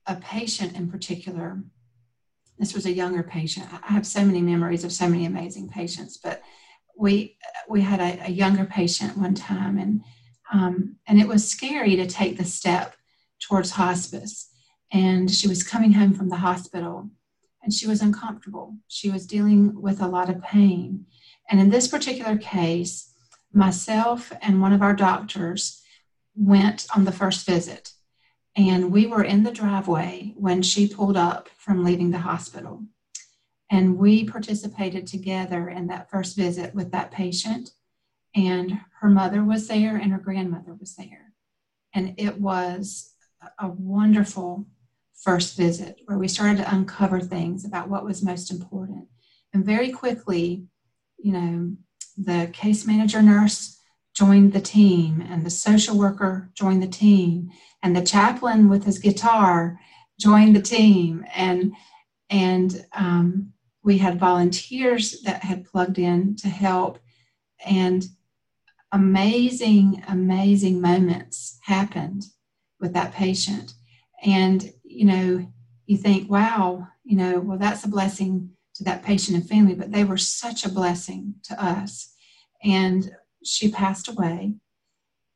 a 0.06 0.16
patient 0.16 0.76
in 0.76 0.90
particular. 0.90 1.62
This 2.58 2.74
was 2.74 2.86
a 2.86 2.92
younger 2.92 3.22
patient. 3.22 3.66
I 3.72 3.92
have 3.92 4.06
so 4.06 4.24
many 4.24 4.42
memories 4.42 4.84
of 4.84 4.92
so 4.92 5.08
many 5.08 5.26
amazing 5.26 5.68
patients, 5.68 6.16
but 6.16 6.42
we 6.96 7.36
we 7.68 7.80
had 7.80 8.00
a, 8.00 8.26
a 8.26 8.30
younger 8.30 8.64
patient 8.64 9.16
one 9.16 9.34
time, 9.34 9.78
and 9.78 10.02
um, 10.52 10.96
and 11.06 11.20
it 11.20 11.28
was 11.28 11.48
scary 11.48 11.96
to 11.96 12.06
take 12.06 12.36
the 12.36 12.44
step 12.44 12.94
towards 13.40 13.70
hospice. 13.72 14.50
And 14.90 15.30
she 15.30 15.48
was 15.48 15.62
coming 15.62 15.92
home 15.92 16.14
from 16.14 16.30
the 16.30 16.36
hospital, 16.36 17.10
and 17.68 17.74
she 17.74 17.86
was 17.86 18.00
uncomfortable. 18.00 18.74
She 18.86 19.10
was 19.10 19.26
dealing 19.26 19.78
with 19.82 20.00
a 20.00 20.08
lot 20.08 20.30
of 20.30 20.40
pain. 20.40 21.04
And 21.50 21.60
in 21.60 21.68
this 21.68 21.86
particular 21.86 22.38
case, 22.38 23.12
myself 23.52 24.32
and 24.40 24.62
one 24.62 24.72
of 24.72 24.80
our 24.80 24.94
doctors 24.94 25.82
went 26.34 26.86
on 26.96 27.04
the 27.04 27.12
first 27.12 27.44
visit. 27.44 27.92
And 28.56 28.90
we 28.90 29.06
were 29.06 29.22
in 29.22 29.42
the 29.42 29.52
driveway 29.52 30.32
when 30.38 30.62
she 30.62 30.88
pulled 30.88 31.18
up 31.18 31.50
from 31.58 31.84
leaving 31.84 32.10
the 32.10 32.20
hospital. 32.20 32.84
And 33.70 33.98
we 33.98 34.24
participated 34.24 35.06
together 35.06 35.68
in 35.68 35.88
that 35.88 36.08
first 36.08 36.38
visit 36.38 36.74
with 36.74 36.90
that 36.92 37.10
patient. 37.10 37.72
And 38.34 38.80
her 39.02 39.10
mother 39.10 39.44
was 39.44 39.68
there 39.68 39.98
and 39.98 40.10
her 40.10 40.18
grandmother 40.18 40.72
was 40.72 40.96
there. 40.96 41.34
And 41.92 42.14
it 42.16 42.40
was 42.40 43.12
a 43.58 43.68
wonderful 43.68 44.66
first 45.22 45.56
visit 45.56 46.00
where 46.06 46.18
we 46.18 46.28
started 46.28 46.58
to 46.58 46.74
uncover 46.74 47.20
things 47.20 47.64
about 47.64 47.88
what 47.88 48.04
was 48.04 48.22
most 48.22 48.50
important. 48.50 49.06
And 49.52 49.64
very 49.64 49.90
quickly, 49.90 50.66
you 51.18 51.32
know, 51.32 51.76
the 52.16 52.50
case 52.52 52.86
manager 52.86 53.22
nurse 53.22 53.80
joined 54.14 54.52
the 54.52 54.60
team, 54.60 55.24
and 55.28 55.46
the 55.46 55.50
social 55.50 55.96
worker 55.96 56.50
joined 56.54 56.82
the 56.82 56.88
team, 56.88 57.50
and 57.82 57.94
the 57.94 58.04
chaplain 58.04 58.68
with 58.68 58.84
his 58.84 58.98
guitar 58.98 59.78
joined 60.18 60.56
the 60.56 60.62
team, 60.62 61.24
and 61.34 61.72
and 62.28 62.84
um, 62.92 63.52
we 63.84 63.98
had 63.98 64.18
volunteers 64.18 65.22
that 65.22 65.44
had 65.44 65.64
plugged 65.64 65.98
in 65.98 66.34
to 66.36 66.48
help, 66.48 66.98
and 67.64 68.04
amazing, 68.90 70.02
amazing 70.08 70.80
moments 70.80 71.58
happened 71.62 72.24
with 72.80 72.92
that 72.94 73.14
patient, 73.14 73.74
and 74.24 74.72
you 74.90 75.04
know, 75.04 75.46
you 75.86 75.96
think, 75.96 76.30
wow, 76.30 76.88
you 77.04 77.16
know, 77.16 77.40
well, 77.40 77.58
that's 77.58 77.84
a 77.84 77.88
blessing 77.88 78.50
to 78.74 78.84
that 78.84 79.04
patient 79.04 79.36
and 79.36 79.48
family, 79.48 79.74
but 79.74 79.92
they 79.92 80.04
were 80.04 80.18
such 80.18 80.64
a 80.64 80.68
blessing 80.68 81.34
to 81.44 81.62
us. 81.62 82.14
And 82.62 83.10
she 83.44 83.70
passed 83.70 84.08
away, 84.08 84.54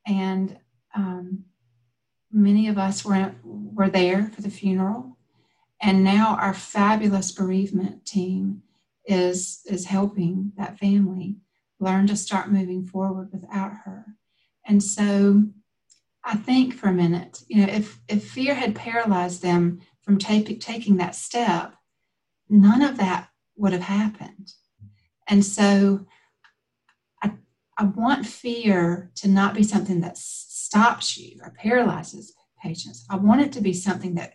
and 0.07 0.59
um, 0.95 1.45
many 2.31 2.69
of 2.69 2.79
us 2.79 3.05
were 3.05 3.35
were 3.45 3.89
there 3.89 4.31
for 4.35 4.43
the 4.43 4.51
funeral. 4.51 5.17
And 5.81 6.05
now 6.05 6.37
our 6.37 6.55
fabulous 6.55 7.33
bereavement 7.33 8.05
team 8.07 8.63
is 9.07 9.63
is 9.67 9.87
helping 9.87 10.53
that 10.57 10.79
family 10.79 11.37
learn 11.81 12.07
to 12.07 12.17
start 12.17 12.53
moving 12.53 12.87
forward 12.87 13.31
without 13.33 13.73
her. 13.85 14.07
And 14.67 14.83
so 14.83 15.45
I 16.25 16.37
think 16.37 16.75
for 16.75 16.88
a 16.88 16.93
minute, 16.93 17.43
you 17.49 17.64
know, 17.67 17.73
if 17.73 18.00
if 18.09 18.31
fear 18.31 18.55
had 18.55 18.75
paralyzed 18.75 19.43
them 19.43 19.81
from 20.02 20.19
take, 20.19 20.61
taking 20.61 20.97
that 20.97 21.14
step, 21.14 21.75
none 22.49 22.83
of 22.83 22.97
that 22.99 23.29
would 23.57 23.73
have 23.73 23.83
happened. 23.83 24.52
And 25.29 25.45
so 25.45 26.07
I, 27.23 27.33
I 27.79 27.85
want 27.85 28.26
fear 28.26 29.11
to 29.17 29.29
not 29.29 29.55
be 29.55 29.62
something 29.62 30.00
that 30.00 30.19
stops 30.19 31.17
you 31.17 31.41
or 31.43 31.50
paralyzes 31.50 32.35
patients. 32.62 33.05
I 33.11 33.17
want 33.17 33.41
it 33.41 33.52
to 33.52 33.61
be 33.61 33.73
something 33.73 34.14
that 34.14 34.35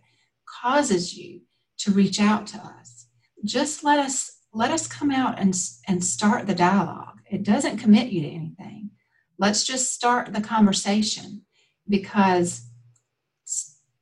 causes 0.62 1.15
you 1.15 1.41
to 1.79 1.91
reach 1.91 2.20
out 2.20 2.48
to 2.48 2.58
us. 2.58 3.08
Just 3.46 3.84
let 3.84 4.00
us 4.00 4.38
let 4.53 4.72
us 4.72 4.88
come 4.88 5.12
out 5.12 5.39
and, 5.39 5.56
and 5.88 6.03
start 6.03 6.48
the 6.48 6.56
dialogue. 6.56 7.20
It 7.29 7.44
doesn't 7.44 7.77
commit 7.77 8.08
you 8.08 8.22
to 8.22 8.27
anything. 8.27 8.91
Let's 9.38 9.63
just 9.63 9.94
start 9.94 10.34
the 10.34 10.41
conversation 10.41 11.44
because 11.89 12.65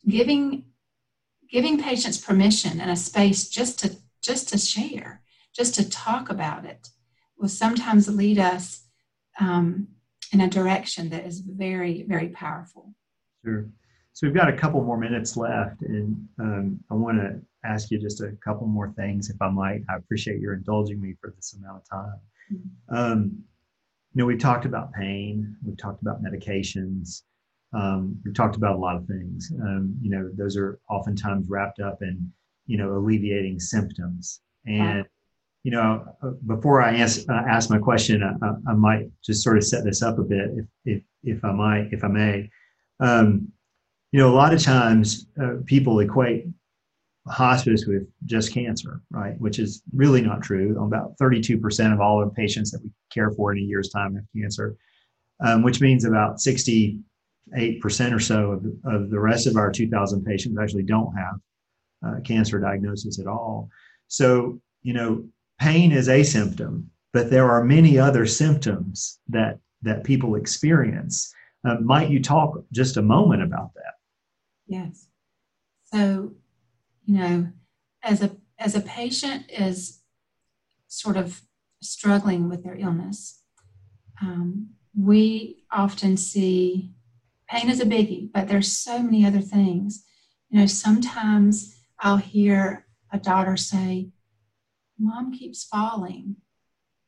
giving 0.08 0.66
giving 1.52 1.82
patients 1.82 2.18
permission 2.18 2.82
and 2.82 2.92
a 2.92 2.96
space 2.96 3.50
just 3.50 3.80
to 3.80 3.96
just 4.22 4.50
to 4.50 4.58
share 4.58 5.22
just 5.56 5.76
to 5.76 5.90
talk 5.90 6.30
about 6.30 6.66
it 6.66 6.90
will 7.38 7.48
sometimes 7.48 8.08
lead 8.08 8.40
us 8.40 8.86
um, 9.40 9.88
in 10.32 10.42
a 10.42 10.50
direction 10.50 11.10
that 11.10 11.26
is 11.26 11.40
very 11.40 12.04
very 12.04 12.30
powerful 12.30 12.94
Sure. 13.46 13.70
So 14.14 14.26
we've 14.26 14.36
got 14.36 14.50
a 14.50 14.58
couple 14.58 14.82
more 14.82 14.98
minutes 14.98 15.38
left, 15.38 15.82
and 15.82 16.28
um, 16.40 16.80
I 16.90 16.96
want 16.96 17.18
to 17.20 17.40
ask 17.64 17.92
you 17.92 18.00
just 18.00 18.22
a 18.22 18.32
couple 18.44 18.66
more 18.66 18.92
things, 18.94 19.30
if 19.30 19.40
I 19.42 19.50
might. 19.50 19.82
I 19.90 19.98
appreciate 19.98 20.40
your 20.40 20.54
indulging 20.54 21.00
me 21.00 21.16
for 21.22 21.34
this 21.36 21.54
amount 21.54 21.84
of 21.84 21.90
time. 21.90 22.22
Um, 22.90 23.44
you 24.14 24.22
know, 24.22 24.26
we've 24.26 24.40
talked 24.40 24.66
about 24.66 24.94
pain, 24.94 25.56
we've 25.64 25.78
talked 25.78 26.02
about 26.02 26.24
medications, 26.24 27.24
um, 27.76 28.18
we've 28.24 28.34
talked 28.34 28.56
about 28.56 28.76
a 28.76 28.80
lot 28.80 28.96
of 28.96 29.06
things. 29.06 29.52
Um, 29.62 29.96
you 30.02 30.10
know, 30.10 30.30
those 30.34 30.56
are 30.58 30.80
oftentimes 30.90 31.50
wrapped 31.50 31.80
up 31.80 32.02
in, 32.02 32.32
you 32.68 32.78
know, 32.78 32.98
alleviating 32.98 33.60
symptoms. 33.60 34.42
And 34.66 35.06
you 35.64 35.72
know, 35.72 36.06
uh, 36.22 36.30
before 36.46 36.80
I 36.80 36.98
ask, 36.98 37.28
uh, 37.28 37.34
ask 37.34 37.72
my 37.72 37.80
question, 37.80 38.22
I, 38.22 38.70
I, 38.70 38.74
might 38.76 39.10
just 39.24 39.44
sort 39.44 39.58
of 39.58 39.64
set 39.64 39.84
this 39.84 40.04
up 40.04 40.20
a 40.20 40.22
bit, 40.22 40.52
if, 40.56 40.66
if, 40.86 41.04
if 41.24 41.44
I 41.44 41.52
might, 41.52 41.90
if 41.92 42.04
I 42.04 42.08
may. 42.08 42.52
Um, 43.00 43.52
you 44.12 44.20
know, 44.20 44.30
a 44.30 44.36
lot 44.36 44.54
of 44.54 44.62
times 44.62 45.26
uh, 45.42 45.56
people 45.66 46.00
equate 46.02 46.46
hospice 47.28 47.88
with 47.88 48.08
just 48.26 48.54
cancer, 48.54 49.02
right? 49.10 49.42
Which 49.42 49.58
is 49.58 49.82
really 49.92 50.22
not 50.22 50.44
true. 50.44 50.80
About 50.80 51.18
32% 51.18 51.92
of 51.92 52.00
all 52.00 52.20
the 52.20 52.30
patients 52.30 52.70
that 52.70 52.84
we 52.84 52.92
care 53.12 53.32
for 53.32 53.52
in 53.52 53.58
a 53.58 53.62
year's 53.62 53.90
time 53.90 54.14
have 54.14 54.26
cancer, 54.40 54.78
um, 55.44 55.64
which 55.64 55.82
means 55.82 56.06
about 56.06 56.40
68% 57.54 58.14
or 58.14 58.20
so 58.20 58.52
of, 58.52 58.66
of 58.94 59.10
the 59.10 59.20
rest 59.20 59.48
of 59.48 59.56
our 59.56 59.72
2,000 59.72 60.24
patients 60.24 60.58
actually 60.60 60.84
don't 60.84 61.14
have 61.16 61.36
uh, 62.06 62.20
cancer 62.22 62.60
diagnosis 62.60 63.20
at 63.20 63.28
all. 63.28 63.70
So, 64.08 64.60
you 64.82 64.94
know, 64.94 65.26
pain 65.60 65.92
is 65.92 66.10
a 66.10 66.24
symptom, 66.24 66.90
but 67.14 67.30
there 67.30 67.50
are 67.50 67.64
many 67.64 67.98
other 67.98 68.26
symptoms 68.26 69.20
that 69.30 69.60
that 69.82 70.04
people 70.04 70.36
experience. 70.36 71.32
Uh, 71.68 71.76
might 71.80 72.10
you 72.10 72.22
talk 72.22 72.64
just 72.72 72.98
a 72.98 73.02
moment 73.02 73.44
about 73.44 73.74
that? 73.76 73.94
Yes. 74.68 75.08
So, 75.86 76.34
you 77.06 77.18
know, 77.18 77.48
as 78.04 78.22
a 78.22 78.36
as 78.58 78.76
a 78.76 78.82
patient 78.82 79.46
is 79.50 80.02
sort 80.88 81.18
of 81.18 81.42
struggling 81.82 82.50
with 82.50 82.64
their 82.64 82.76
illness, 82.76 83.42
um, 84.22 84.70
we 84.98 85.64
often 85.72 86.18
see 86.18 86.92
pain 87.48 87.70
is 87.70 87.80
a 87.80 87.86
biggie, 87.86 88.32
but 88.32 88.48
there's 88.48 88.72
so 88.72 89.00
many 89.00 89.26
other 89.26 89.42
things. 89.42 90.06
You 90.50 90.60
know, 90.60 90.66
sometimes 90.66 91.76
I'll 92.00 92.18
hear 92.18 92.86
a 93.12 93.18
daughter 93.18 93.58
say, 93.58 94.10
mom 94.98 95.34
keeps 95.34 95.64
falling. 95.64 96.38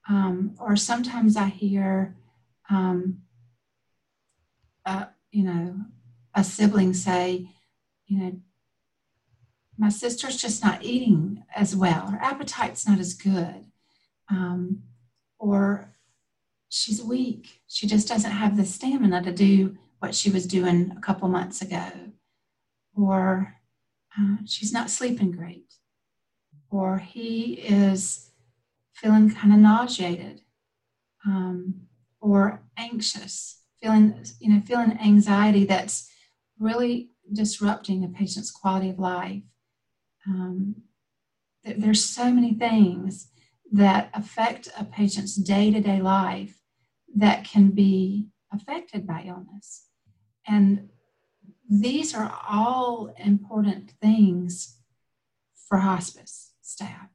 Um, 0.10 0.56
or 0.60 0.75
sometimes 0.75 1.36
I 1.36 1.48
hear, 1.48 2.15
um, 2.70 3.20
you 5.32 5.44
know, 5.44 5.75
a 6.34 6.44
sibling 6.44 6.94
say, 6.94 7.50
you 8.06 8.17
know, 8.17 8.39
my 9.77 9.89
sister's 9.89 10.38
just 10.38 10.63
not 10.63 10.84
eating 10.84 11.44
as 11.56 11.75
well, 11.75 12.08
her 12.08 12.17
appetite's 12.20 12.88
not 12.88 13.00
as 13.00 13.13
good. 13.13 13.65
Um, 14.29 14.84
or 15.38 15.94
she's 16.70 17.01
weak. 17.01 17.62
She 17.67 17.86
just 17.86 18.08
doesn't 18.08 18.32
have 18.32 18.58
the 18.58 18.65
stamina 18.65 19.22
to 19.24 19.32
do 19.32 19.77
what 20.00 20.16
she 20.16 20.30
was 20.30 20.46
doing 20.46 20.94
a 20.96 21.01
couple 21.01 21.27
months 21.27 21.62
ago. 21.62 21.92
Or 22.96 23.56
uh, 24.20 24.38
she's 24.46 24.74
not 24.74 24.89
sleeping 24.89 25.32
great 25.32 25.68
or 26.70 26.98
he 26.98 27.54
is 27.54 28.32
feeling 28.94 29.30
kind 29.30 29.54
of 29.54 29.60
nauseated 29.60 30.42
um, 31.25 31.75
or 32.20 32.62
anxious, 32.77 33.62
feeling 33.82 34.24
you 34.39 34.54
know 34.54 34.62
feeling 34.62 34.98
anxiety 35.04 35.66
that's 35.66 36.10
really 36.60 37.12
disrupting 37.34 38.04
a 38.04 38.08
patient's 38.08 38.51
quality 38.51 38.89
of 38.89 39.00
life. 39.00 39.44
Um, 40.25 40.75
there's 41.63 42.04
so 42.04 42.32
many 42.32 42.54
things 42.54 43.30
that 43.72 44.10
affect 44.13 44.70
a 44.77 44.86
patient's 44.86 45.36
day-to-day 45.36 46.01
life 46.01 46.58
that 47.16 47.44
can 47.44 47.72
be 47.72 48.27
affected 48.54 49.06
by 49.06 49.24
illness 49.27 49.87
and 50.48 50.89
these 51.70 52.16
are 52.16 52.34
all 52.50 53.13
important 53.18 53.92
things 54.01 54.77
for 55.68 55.80
hospice 55.80 56.54
staff. 56.62 57.10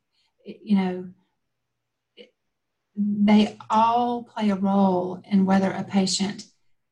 You 0.45 0.77
know, 0.77 1.09
they 2.97 3.57
all 3.71 4.25
play 4.25 4.51
a 4.51 4.57
role 4.57 5.23
in 5.31 5.47
whether 5.47 5.71
a 5.71 5.85
patient 5.85 6.47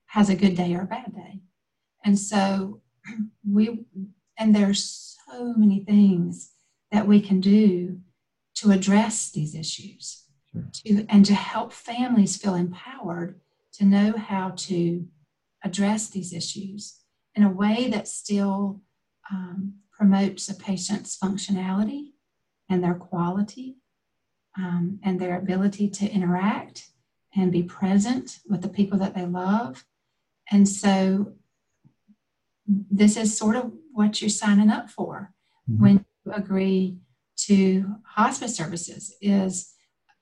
has 0.06 0.30
a 0.30 0.34
good 0.34 0.56
day 0.56 0.74
or 0.74 0.82
a 0.82 0.86
bad 0.86 1.14
day. 1.14 1.40
And 2.04 2.18
so 2.18 2.80
we, 3.48 3.84
and 4.38 4.54
there's 4.54 5.18
so 5.28 5.52
many 5.54 5.80
things 5.84 6.52
that 6.90 7.06
we 7.06 7.20
can 7.20 7.40
do 7.40 8.00
to 8.54 8.70
address 8.70 9.30
these 9.30 9.54
issues 9.54 10.24
sure. 10.52 10.64
to, 10.72 11.06
and 11.08 11.24
to 11.26 11.34
help 11.34 11.72
families 11.72 12.36
feel 12.36 12.54
empowered 12.54 13.38
to 13.72 13.84
know 13.84 14.16
how 14.16 14.52
to 14.56 15.06
address 15.64 16.08
these 16.08 16.32
issues 16.32 17.00
in 17.34 17.42
a 17.42 17.50
way 17.50 17.88
that 17.88 18.08
still 18.08 18.80
um, 19.30 19.74
promotes 19.92 20.48
a 20.48 20.54
patient's 20.54 21.16
functionality 21.16 22.12
and 22.68 22.82
their 22.82 22.94
quality 22.94 23.76
um, 24.56 24.98
and 25.02 25.20
their 25.20 25.38
ability 25.38 25.88
to 25.88 26.10
interact 26.10 26.88
and 27.36 27.52
be 27.52 27.62
present 27.62 28.38
with 28.48 28.62
the 28.62 28.68
people 28.68 28.98
that 28.98 29.14
they 29.14 29.26
love. 29.26 29.84
And 30.50 30.68
so, 30.68 31.34
this 32.66 33.16
is 33.16 33.36
sort 33.36 33.56
of 33.56 33.72
what 33.92 34.20
you're 34.20 34.28
signing 34.28 34.70
up 34.70 34.88
for 34.90 35.32
mm-hmm. 35.68 35.82
when 35.82 36.04
you 36.24 36.32
agree 36.32 36.98
to 37.36 37.96
hospice 38.04 38.54
services 38.54 39.14
is 39.20 39.74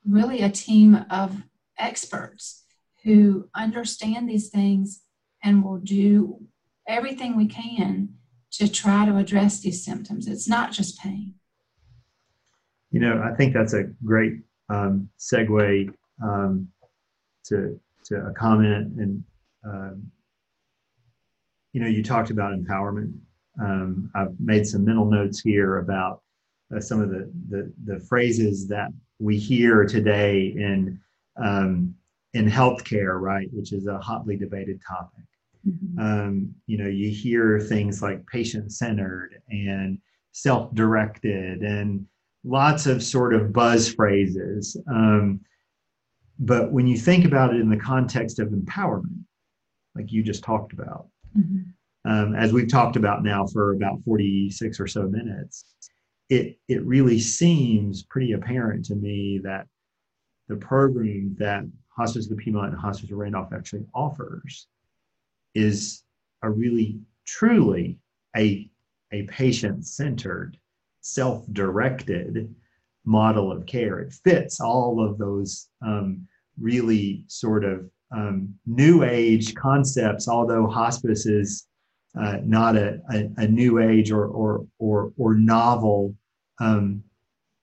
really 0.07 0.41
a 0.41 0.51
team 0.51 1.05
of 1.11 1.43
experts 1.79 2.65
who 3.05 3.49
understand 3.55 4.29
these 4.29 4.49
things 4.49 5.03
and 5.43 5.65
we'll 5.65 5.79
do 5.79 6.41
everything 6.87 7.37
we 7.37 7.47
can 7.47 8.09
to 8.51 8.71
try 8.71 9.05
to 9.05 9.17
address 9.17 9.61
these 9.61 9.85
symptoms. 9.85 10.27
It's 10.27 10.49
not 10.49 10.73
just 10.73 10.99
pain. 11.01 11.35
You 12.91 13.01
know, 13.01 13.23
I 13.23 13.35
think 13.35 13.53
that's 13.53 13.75
a 13.75 13.85
great 14.05 14.41
um, 14.71 15.09
segue 15.19 15.93
um, 16.23 16.69
to 17.47 17.79
to 18.07 18.27
a 18.27 18.33
comment, 18.33 18.99
and 18.99 19.23
um, 19.65 20.11
you 21.73 21.81
know, 21.81 21.87
you 21.87 22.03
talked 22.03 22.31
about 22.31 22.53
empowerment. 22.59 23.13
Um, 23.61 24.11
I've 24.15 24.39
made 24.41 24.67
some 24.67 24.85
mental 24.85 25.05
notes 25.05 25.41
here 25.41 25.79
about 25.79 26.23
uh, 26.75 26.81
some 26.81 27.01
of 27.01 27.11
the, 27.11 27.31
the, 27.49 27.73
the 27.85 28.01
phrases 28.01 28.69
that 28.69 28.89
we 29.19 29.39
hear 29.39 29.85
today 29.85 30.55
in 30.57 31.01
um, 31.37 31.95
in 32.35 32.47
healthcare, 32.47 33.21
right, 33.21 33.49
which 33.53 33.73
is 33.73 33.87
a 33.87 33.99
hotly 33.99 34.37
debated 34.37 34.81
topic. 34.87 35.25
Mm-hmm. 35.67 35.99
Um, 35.99 36.55
you 36.67 36.79
know, 36.79 36.89
you 36.89 37.11
hear 37.11 37.61
things 37.61 38.03
like 38.03 38.27
patient 38.27 38.73
centered 38.73 39.41
and 39.49 39.99
self 40.33 40.73
directed 40.75 41.63
and 41.63 42.07
lots 42.45 42.87
of 42.87 43.03
sort 43.03 43.35
of 43.35 43.53
buzz 43.53 43.93
phrases. 43.93 44.77
Um, 44.91 45.41
but 46.39 46.73
when 46.73 46.87
you 46.87 46.97
think 46.97 47.25
about 47.25 47.55
it 47.55 47.61
in 47.61 47.69
the 47.69 47.77
context 47.77 48.39
of 48.39 48.49
empowerment, 48.49 49.25
like 49.97 50.13
you 50.13 50.23
just 50.23 50.45
talked 50.45 50.73
about, 50.73 51.09
mm-hmm. 51.37 52.11
um, 52.11 52.35
as 52.37 52.53
we've 52.53 52.71
talked 52.71 52.97
about 52.97 53.25
now 53.25 53.47
for 53.47 53.73
about 53.73 54.03
46 54.05 54.79
or 54.79 54.87
so 54.87 55.03
minutes, 55.09 55.65
it, 56.29 56.59
it 56.69 56.85
really 56.85 57.19
seems 57.19 58.05
pretty 58.05 58.33
apparent 58.33 58.85
to 58.85 58.95
me 58.95 59.41
that 59.43 59.67
the 60.49 60.57
program 60.57 61.35
that 61.39 61.65
Hospice 61.99 62.27
of 62.27 62.31
the 62.31 62.37
Piedmont 62.37 62.71
and 62.73 62.81
Hospice 62.81 63.11
of 63.11 63.19
Randolph 63.19 63.53
actually 63.53 63.85
offers 63.93 64.69
is 65.57 66.05
a 66.43 66.51
really, 66.51 67.01
truly 67.27 67.99
a, 68.37 68.71
a 69.11 69.25
patient 69.25 69.85
centered 69.85 70.57
self 71.01 71.45
directed 71.53 72.55
model 73.05 73.51
of 73.51 73.67
care. 73.67 73.99
It 73.99 74.13
fits 74.13 74.61
all 74.61 75.05
of 75.05 75.19
those 75.19 75.71
um, 75.85 76.29
really 76.61 77.25
sort 77.27 77.65
of 77.65 77.91
um, 78.15 78.55
new 78.65 79.03
age 79.03 79.57
concepts, 79.57 80.29
although 80.29 80.69
hospice 80.69 81.27
is 81.27 81.67
uh, 82.17 82.39
not 82.45 82.77
a, 82.77 83.01
a, 83.13 83.29
a, 83.39 83.49
new 83.49 83.81
age 83.81 84.13
or, 84.13 84.27
or, 84.27 84.67
or, 84.79 85.13
or 85.17 85.35
novel 85.35 86.15
um, 86.61 87.03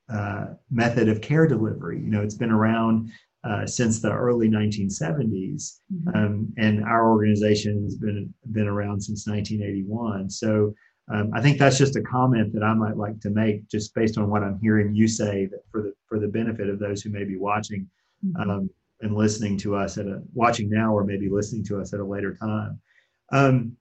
uh, 0.09 0.47
method 0.69 1.09
of 1.09 1.21
care 1.21 1.47
delivery. 1.47 1.99
You 1.99 2.09
know, 2.09 2.21
it's 2.21 2.35
been 2.35 2.51
around 2.51 3.11
uh, 3.47 3.65
since 3.65 3.99
the 3.99 4.11
early 4.11 4.49
1970s, 4.49 5.79
mm-hmm. 5.93 6.09
um, 6.15 6.53
and 6.57 6.83
our 6.83 7.09
organization 7.11 7.83
has 7.83 7.95
been 7.95 8.33
been 8.51 8.67
around 8.67 8.99
since 8.99 9.27
1981. 9.27 10.29
So 10.29 10.73
um, 11.13 11.29
I 11.33 11.41
think 11.41 11.59
that's 11.59 11.77
just 11.77 11.95
a 11.95 12.01
comment 12.01 12.53
that 12.53 12.63
I 12.63 12.73
might 12.73 12.97
like 12.97 13.19
to 13.21 13.29
make, 13.29 13.67
just 13.69 13.93
based 13.93 14.17
on 14.17 14.31
what 14.31 14.41
I'm 14.41 14.59
hearing 14.59 14.95
you 14.95 15.07
say, 15.07 15.45
that 15.45 15.59
for 15.69 15.83
the 15.83 15.93
for 16.07 16.19
the 16.19 16.27
benefit 16.27 16.69
of 16.69 16.79
those 16.79 17.03
who 17.03 17.11
may 17.11 17.23
be 17.23 17.37
watching 17.37 17.87
mm-hmm. 18.25 18.49
um, 18.49 18.69
and 19.01 19.15
listening 19.15 19.57
to 19.59 19.75
us 19.75 19.99
at 19.99 20.07
a 20.07 20.23
watching 20.33 20.67
now, 20.67 20.95
or 20.95 21.03
maybe 21.03 21.29
listening 21.29 21.63
to 21.65 21.79
us 21.79 21.93
at 21.93 21.99
a 21.99 22.05
later 22.05 22.33
time. 22.33 22.79
Um, 23.31 23.77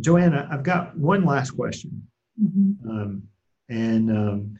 Joanna, 0.00 0.48
I've 0.50 0.64
got 0.64 0.96
one 0.98 1.24
last 1.24 1.52
question, 1.52 2.08
mm-hmm. 2.42 2.90
Um, 2.90 3.22
and 3.68 4.10
um, 4.10 4.58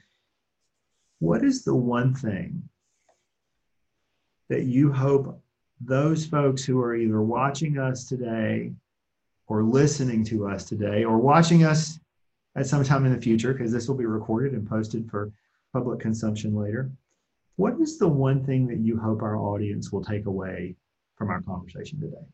what 1.19 1.43
is 1.43 1.65
the 1.65 1.75
one 1.75 2.15
thing 2.15 2.70
that 4.51 4.65
you 4.65 4.93
hope 4.93 5.41
those 5.81 6.27
folks 6.27 6.63
who 6.63 6.79
are 6.81 6.95
either 6.95 7.23
watching 7.23 7.79
us 7.79 8.05
today 8.05 8.73
or 9.47 9.63
listening 9.63 10.25
to 10.25 10.47
us 10.47 10.65
today 10.65 11.05
or 11.05 11.19
watching 11.19 11.65
us 11.65 11.99
at 12.57 12.67
some 12.67 12.85
time 12.85 13.07
in 13.07 13.15
the 13.15 13.21
future, 13.21 13.53
because 13.53 13.73
this 13.73 13.89
will 13.89 13.95
be 13.95 14.05
recorded 14.05 14.53
and 14.53 14.69
posted 14.69 15.09
for 15.09 15.33
public 15.73 16.01
consumption 16.01 16.55
later. 16.55 16.91
what 17.57 17.79
is 17.81 17.99
the 17.99 18.09
one 18.09 18.45
thing 18.45 18.67
that 18.67 18.79
you 18.79 18.99
hope 18.99 19.23
our 19.23 19.37
audience 19.37 19.93
will 19.93 20.03
take 20.03 20.27
away 20.27 20.75
from 21.17 21.29
our 21.31 21.43
conversation 21.43 22.01
today? 22.01 22.27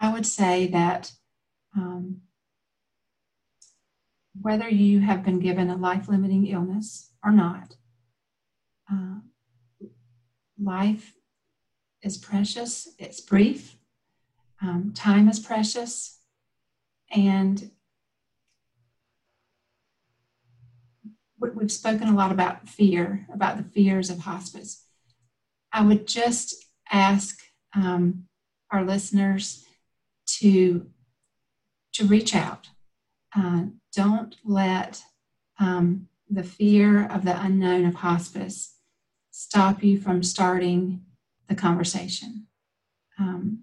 I 0.00 0.12
would 0.12 0.26
say 0.26 0.66
that 0.68 1.12
um, 1.76 2.22
whether 4.40 4.68
you 4.68 5.00
have 5.00 5.22
been 5.22 5.38
given 5.38 5.68
a 5.68 5.76
life 5.76 6.08
limiting 6.08 6.46
illness 6.46 7.10
or 7.22 7.30
not, 7.30 7.76
life 10.70 11.14
is 12.00 12.16
precious, 12.16 12.88
it's 12.96 13.20
brief, 13.20 13.76
um, 14.62 14.92
time 14.94 15.28
is 15.28 15.40
precious, 15.40 16.20
and 17.10 17.72
we've 21.40 21.72
spoken 21.72 22.06
a 22.08 22.14
lot 22.14 22.30
about 22.30 22.68
fear, 22.68 23.26
about 23.34 23.56
the 23.56 23.64
fears 23.64 24.10
of 24.10 24.20
hospice. 24.20 24.84
I 25.72 25.82
would 25.82 26.06
just 26.06 26.54
ask 26.92 27.40
um, 27.74 28.26
our 28.70 28.84
listeners 28.84 29.64
to 30.38 30.86
to 31.94 32.04
reach 32.06 32.36
out. 32.36 32.68
Uh, 33.36 33.64
don't 33.96 34.36
let 34.44 35.02
um, 35.58 36.06
the 36.28 36.44
fear 36.44 37.04
of 37.06 37.24
the 37.24 37.36
unknown 37.42 37.84
of 37.84 37.94
hospice 37.96 38.76
stop 39.40 39.82
you 39.82 39.98
from 39.98 40.22
starting 40.22 41.00
the 41.48 41.54
conversation. 41.54 42.46
Um, 43.18 43.62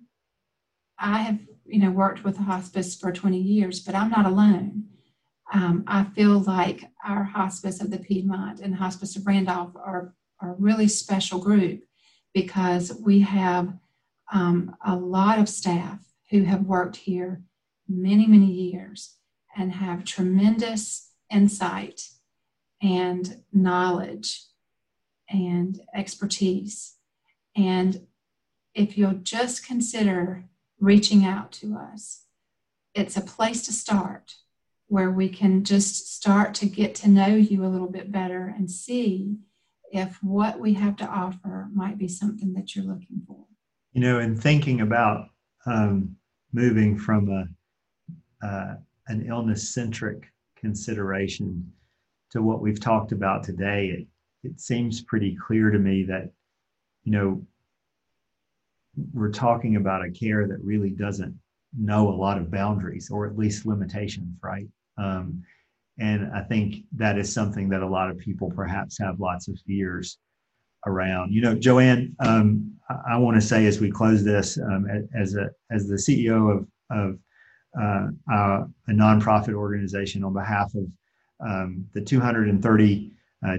I 0.98 1.20
have, 1.20 1.40
you 1.66 1.80
know, 1.80 1.92
worked 1.92 2.24
with 2.24 2.38
the 2.38 2.44
hospice 2.44 2.96
for 2.96 3.12
20 3.12 3.38
years, 3.38 3.80
but 3.80 3.94
I'm 3.94 4.10
not 4.10 4.26
alone. 4.26 4.86
Um, 5.54 5.84
I 5.86 6.06
feel 6.16 6.40
like 6.40 6.82
our 7.06 7.24
hospice 7.24 7.80
of 7.80 7.92
the 7.92 8.00
Piedmont 8.00 8.60
and 8.60 8.74
hospice 8.74 9.16
of 9.16 9.28
Randolph 9.28 9.76
are, 9.76 10.16
are 10.42 10.54
a 10.54 10.58
really 10.58 10.88
special 10.88 11.40
group 11.40 11.84
because 12.34 13.00
we 13.00 13.20
have 13.20 13.72
um, 14.34 14.76
a 14.84 14.96
lot 14.96 15.38
of 15.38 15.48
staff 15.48 16.00
who 16.32 16.42
have 16.42 16.64
worked 16.64 16.96
here 16.96 17.44
many, 17.88 18.26
many 18.26 18.52
years 18.52 19.18
and 19.56 19.74
have 19.74 20.04
tremendous 20.04 21.12
insight 21.32 22.02
and 22.82 23.44
knowledge 23.54 24.48
and 25.30 25.80
expertise. 25.94 26.96
And 27.56 28.08
if 28.74 28.98
you'll 28.98 29.14
just 29.14 29.66
consider 29.66 30.46
reaching 30.80 31.26
out 31.26 31.52
to 31.54 31.76
us, 31.76 32.24
it's 32.94 33.18
a 33.18 33.22
place 33.22 33.66
to 33.66 33.74
start 33.74 34.36
where 34.88 35.12
we 35.12 35.30
can 35.30 35.64
just 35.64 36.16
start 36.16 36.54
to 36.56 36.66
get 36.66 36.96
to 36.96 37.10
know 37.10 37.28
you 37.28 37.66
a 37.66 37.68
little 37.68 37.90
bit 37.90 38.12
better 38.12 38.54
and 38.56 38.72
see 38.72 39.38
if 39.92 40.22
what 40.24 40.60
we 40.60 40.74
have 40.74 40.96
to 40.98 41.06
offer 41.06 41.68
might 41.74 41.98
be 41.98 42.08
something 42.08 42.54
that 42.54 42.76
you're 42.76 42.86
looking 42.86 43.22
for. 43.28 43.46
You 43.94 44.02
know, 44.02 44.20
in 44.20 44.38
thinking 44.38 44.82
about 44.82 45.28
um, 45.66 46.16
moving 46.54 46.98
from 46.98 47.30
a, 47.30 48.46
uh, 48.46 48.76
an 49.08 49.26
illness 49.28 49.70
centric 49.70 50.32
consideration 50.56 51.72
to 52.32 52.42
what 52.42 52.62
we've 52.62 52.80
talked 52.80 53.12
about 53.12 53.44
today, 53.44 53.88
it, 53.88 54.08
it 54.44 54.60
seems 54.60 55.02
pretty 55.02 55.36
clear 55.36 55.70
to 55.70 55.80
me 55.80 56.04
that, 56.04 56.32
you 57.04 57.12
know, 57.12 57.42
we're 59.14 59.32
talking 59.32 59.76
about 59.76 60.06
a 60.06 60.12
care 60.12 60.48
that 60.48 60.64
really 60.64 60.90
doesn't 60.90 61.38
know 61.78 62.10
a 62.10 62.16
lot 62.16 62.38
of 62.38 62.50
boundaries 62.50 63.10
or 63.12 63.28
at 63.28 63.38
least 63.38 63.66
limitations, 63.66 64.36
right? 64.42 64.68
Um, 64.98 65.44
and 66.00 66.32
I 66.34 66.42
think 66.44 66.78
that 66.96 67.18
is 67.18 67.32
something 67.34 67.70
that 67.70 67.82
a 67.82 67.88
lot 67.88 68.10
of 68.10 68.18
people 68.18 68.52
perhaps 68.52 68.98
have 69.00 69.20
lots 69.20 69.48
of 69.48 69.60
fears 69.66 70.18
around. 70.86 71.34
You 71.34 71.42
know, 71.42 71.56
Joanne, 71.56 72.16
um, 72.20 72.74
I, 72.90 73.14
I 73.14 73.18
want 73.18 73.36
to 73.36 73.42
say 73.42 73.66
as 73.66 73.80
we 73.80 73.92
close 73.92 74.24
this, 74.24 74.58
um, 74.58 74.88
as 75.16 75.36
a 75.36 75.50
as 75.72 75.88
the 75.88 75.96
CEO 75.96 76.56
of 76.56 76.68
of 76.90 77.20
uh, 77.80 78.08
uh, 78.32 78.64
a 78.88 78.92
nonprofit 78.92 79.54
organization 79.54 80.24
on 80.24 80.34
behalf 80.34 80.74
of 80.76 80.86
um, 81.46 81.86
the 81.94 82.02
232 82.02 83.12
uh, 83.46 83.58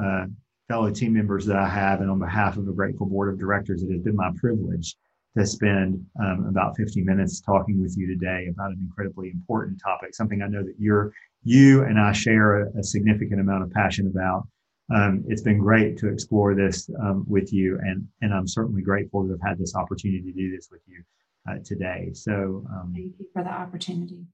uh, 0.00 0.26
fellow 0.68 0.90
team 0.90 1.12
members 1.12 1.46
that 1.46 1.56
I 1.56 1.68
have, 1.68 2.00
and 2.00 2.10
on 2.10 2.18
behalf 2.18 2.56
of 2.56 2.68
a 2.68 2.72
grateful 2.72 3.06
board 3.06 3.32
of 3.32 3.38
directors, 3.38 3.82
it 3.82 3.90
has 3.90 4.00
been 4.00 4.16
my 4.16 4.30
privilege 4.36 4.96
to 5.36 5.46
spend 5.46 6.04
um, 6.22 6.46
about 6.48 6.76
50 6.76 7.02
minutes 7.02 7.40
talking 7.40 7.80
with 7.80 7.96
you 7.96 8.06
today 8.06 8.48
about 8.50 8.70
an 8.70 8.78
incredibly 8.80 9.30
important 9.30 9.80
topic, 9.82 10.14
something 10.14 10.42
I 10.42 10.46
know 10.46 10.62
that 10.62 10.74
you're 10.78 11.12
you 11.44 11.82
and 11.84 11.98
I 11.98 12.12
share 12.12 12.62
a, 12.62 12.78
a 12.78 12.82
significant 12.82 13.40
amount 13.40 13.64
of 13.64 13.70
passion 13.72 14.06
about. 14.06 14.46
Um, 14.94 15.24
it's 15.26 15.42
been 15.42 15.58
great 15.58 15.96
to 15.98 16.08
explore 16.08 16.54
this 16.54 16.90
um, 17.00 17.24
with 17.26 17.52
you, 17.52 17.78
and 17.78 18.06
and 18.20 18.34
I'm 18.34 18.46
certainly 18.46 18.82
grateful 18.82 19.24
to 19.24 19.30
have 19.30 19.40
had 19.40 19.58
this 19.58 19.74
opportunity 19.74 20.22
to 20.22 20.32
do 20.32 20.54
this 20.54 20.68
with 20.70 20.82
you 20.86 21.02
uh, 21.48 21.58
today. 21.64 22.10
So 22.12 22.64
um, 22.70 22.92
thank 22.94 23.14
you 23.18 23.26
for 23.32 23.42
the 23.42 23.50
opportunity. 23.50 24.26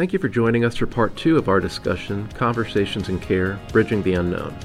Thank 0.00 0.14
you 0.14 0.18
for 0.18 0.30
joining 0.30 0.64
us 0.64 0.76
for 0.76 0.86
part 0.86 1.14
two 1.14 1.36
of 1.36 1.50
our 1.50 1.60
discussion, 1.60 2.26
Conversations 2.28 3.10
in 3.10 3.18
Care, 3.18 3.60
Bridging 3.70 4.02
the 4.02 4.14
Unknown. 4.14 4.56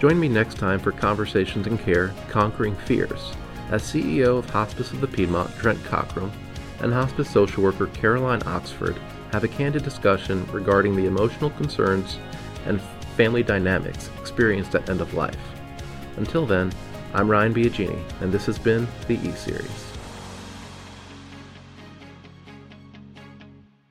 Join 0.00 0.18
me 0.18 0.30
next 0.30 0.56
time 0.56 0.80
for 0.80 0.92
Conversations 0.92 1.66
in 1.66 1.76
Care, 1.76 2.14
Conquering 2.30 2.74
Fears, 2.74 3.34
as 3.70 3.82
CEO 3.82 4.38
of 4.38 4.48
Hospice 4.48 4.92
of 4.92 5.02
the 5.02 5.08
Piedmont, 5.08 5.54
Trent 5.58 5.78
Cockrum, 5.80 6.32
and 6.80 6.90
hospice 6.90 7.28
social 7.28 7.62
worker 7.62 7.88
Caroline 7.88 8.40
Oxford 8.46 8.96
have 9.30 9.44
a 9.44 9.48
candid 9.48 9.84
discussion 9.84 10.46
regarding 10.50 10.96
the 10.96 11.04
emotional 11.04 11.50
concerns 11.50 12.18
and 12.64 12.80
family 13.14 13.42
dynamics 13.42 14.08
experienced 14.18 14.74
at 14.74 14.88
end 14.88 15.02
of 15.02 15.12
life. 15.12 15.36
Until 16.16 16.46
then, 16.46 16.72
I'm 17.12 17.30
Ryan 17.30 17.52
Biagini, 17.52 18.02
and 18.22 18.32
this 18.32 18.46
has 18.46 18.58
been 18.58 18.88
the 19.06 19.18
E 19.18 19.32
Series. 19.32 19.85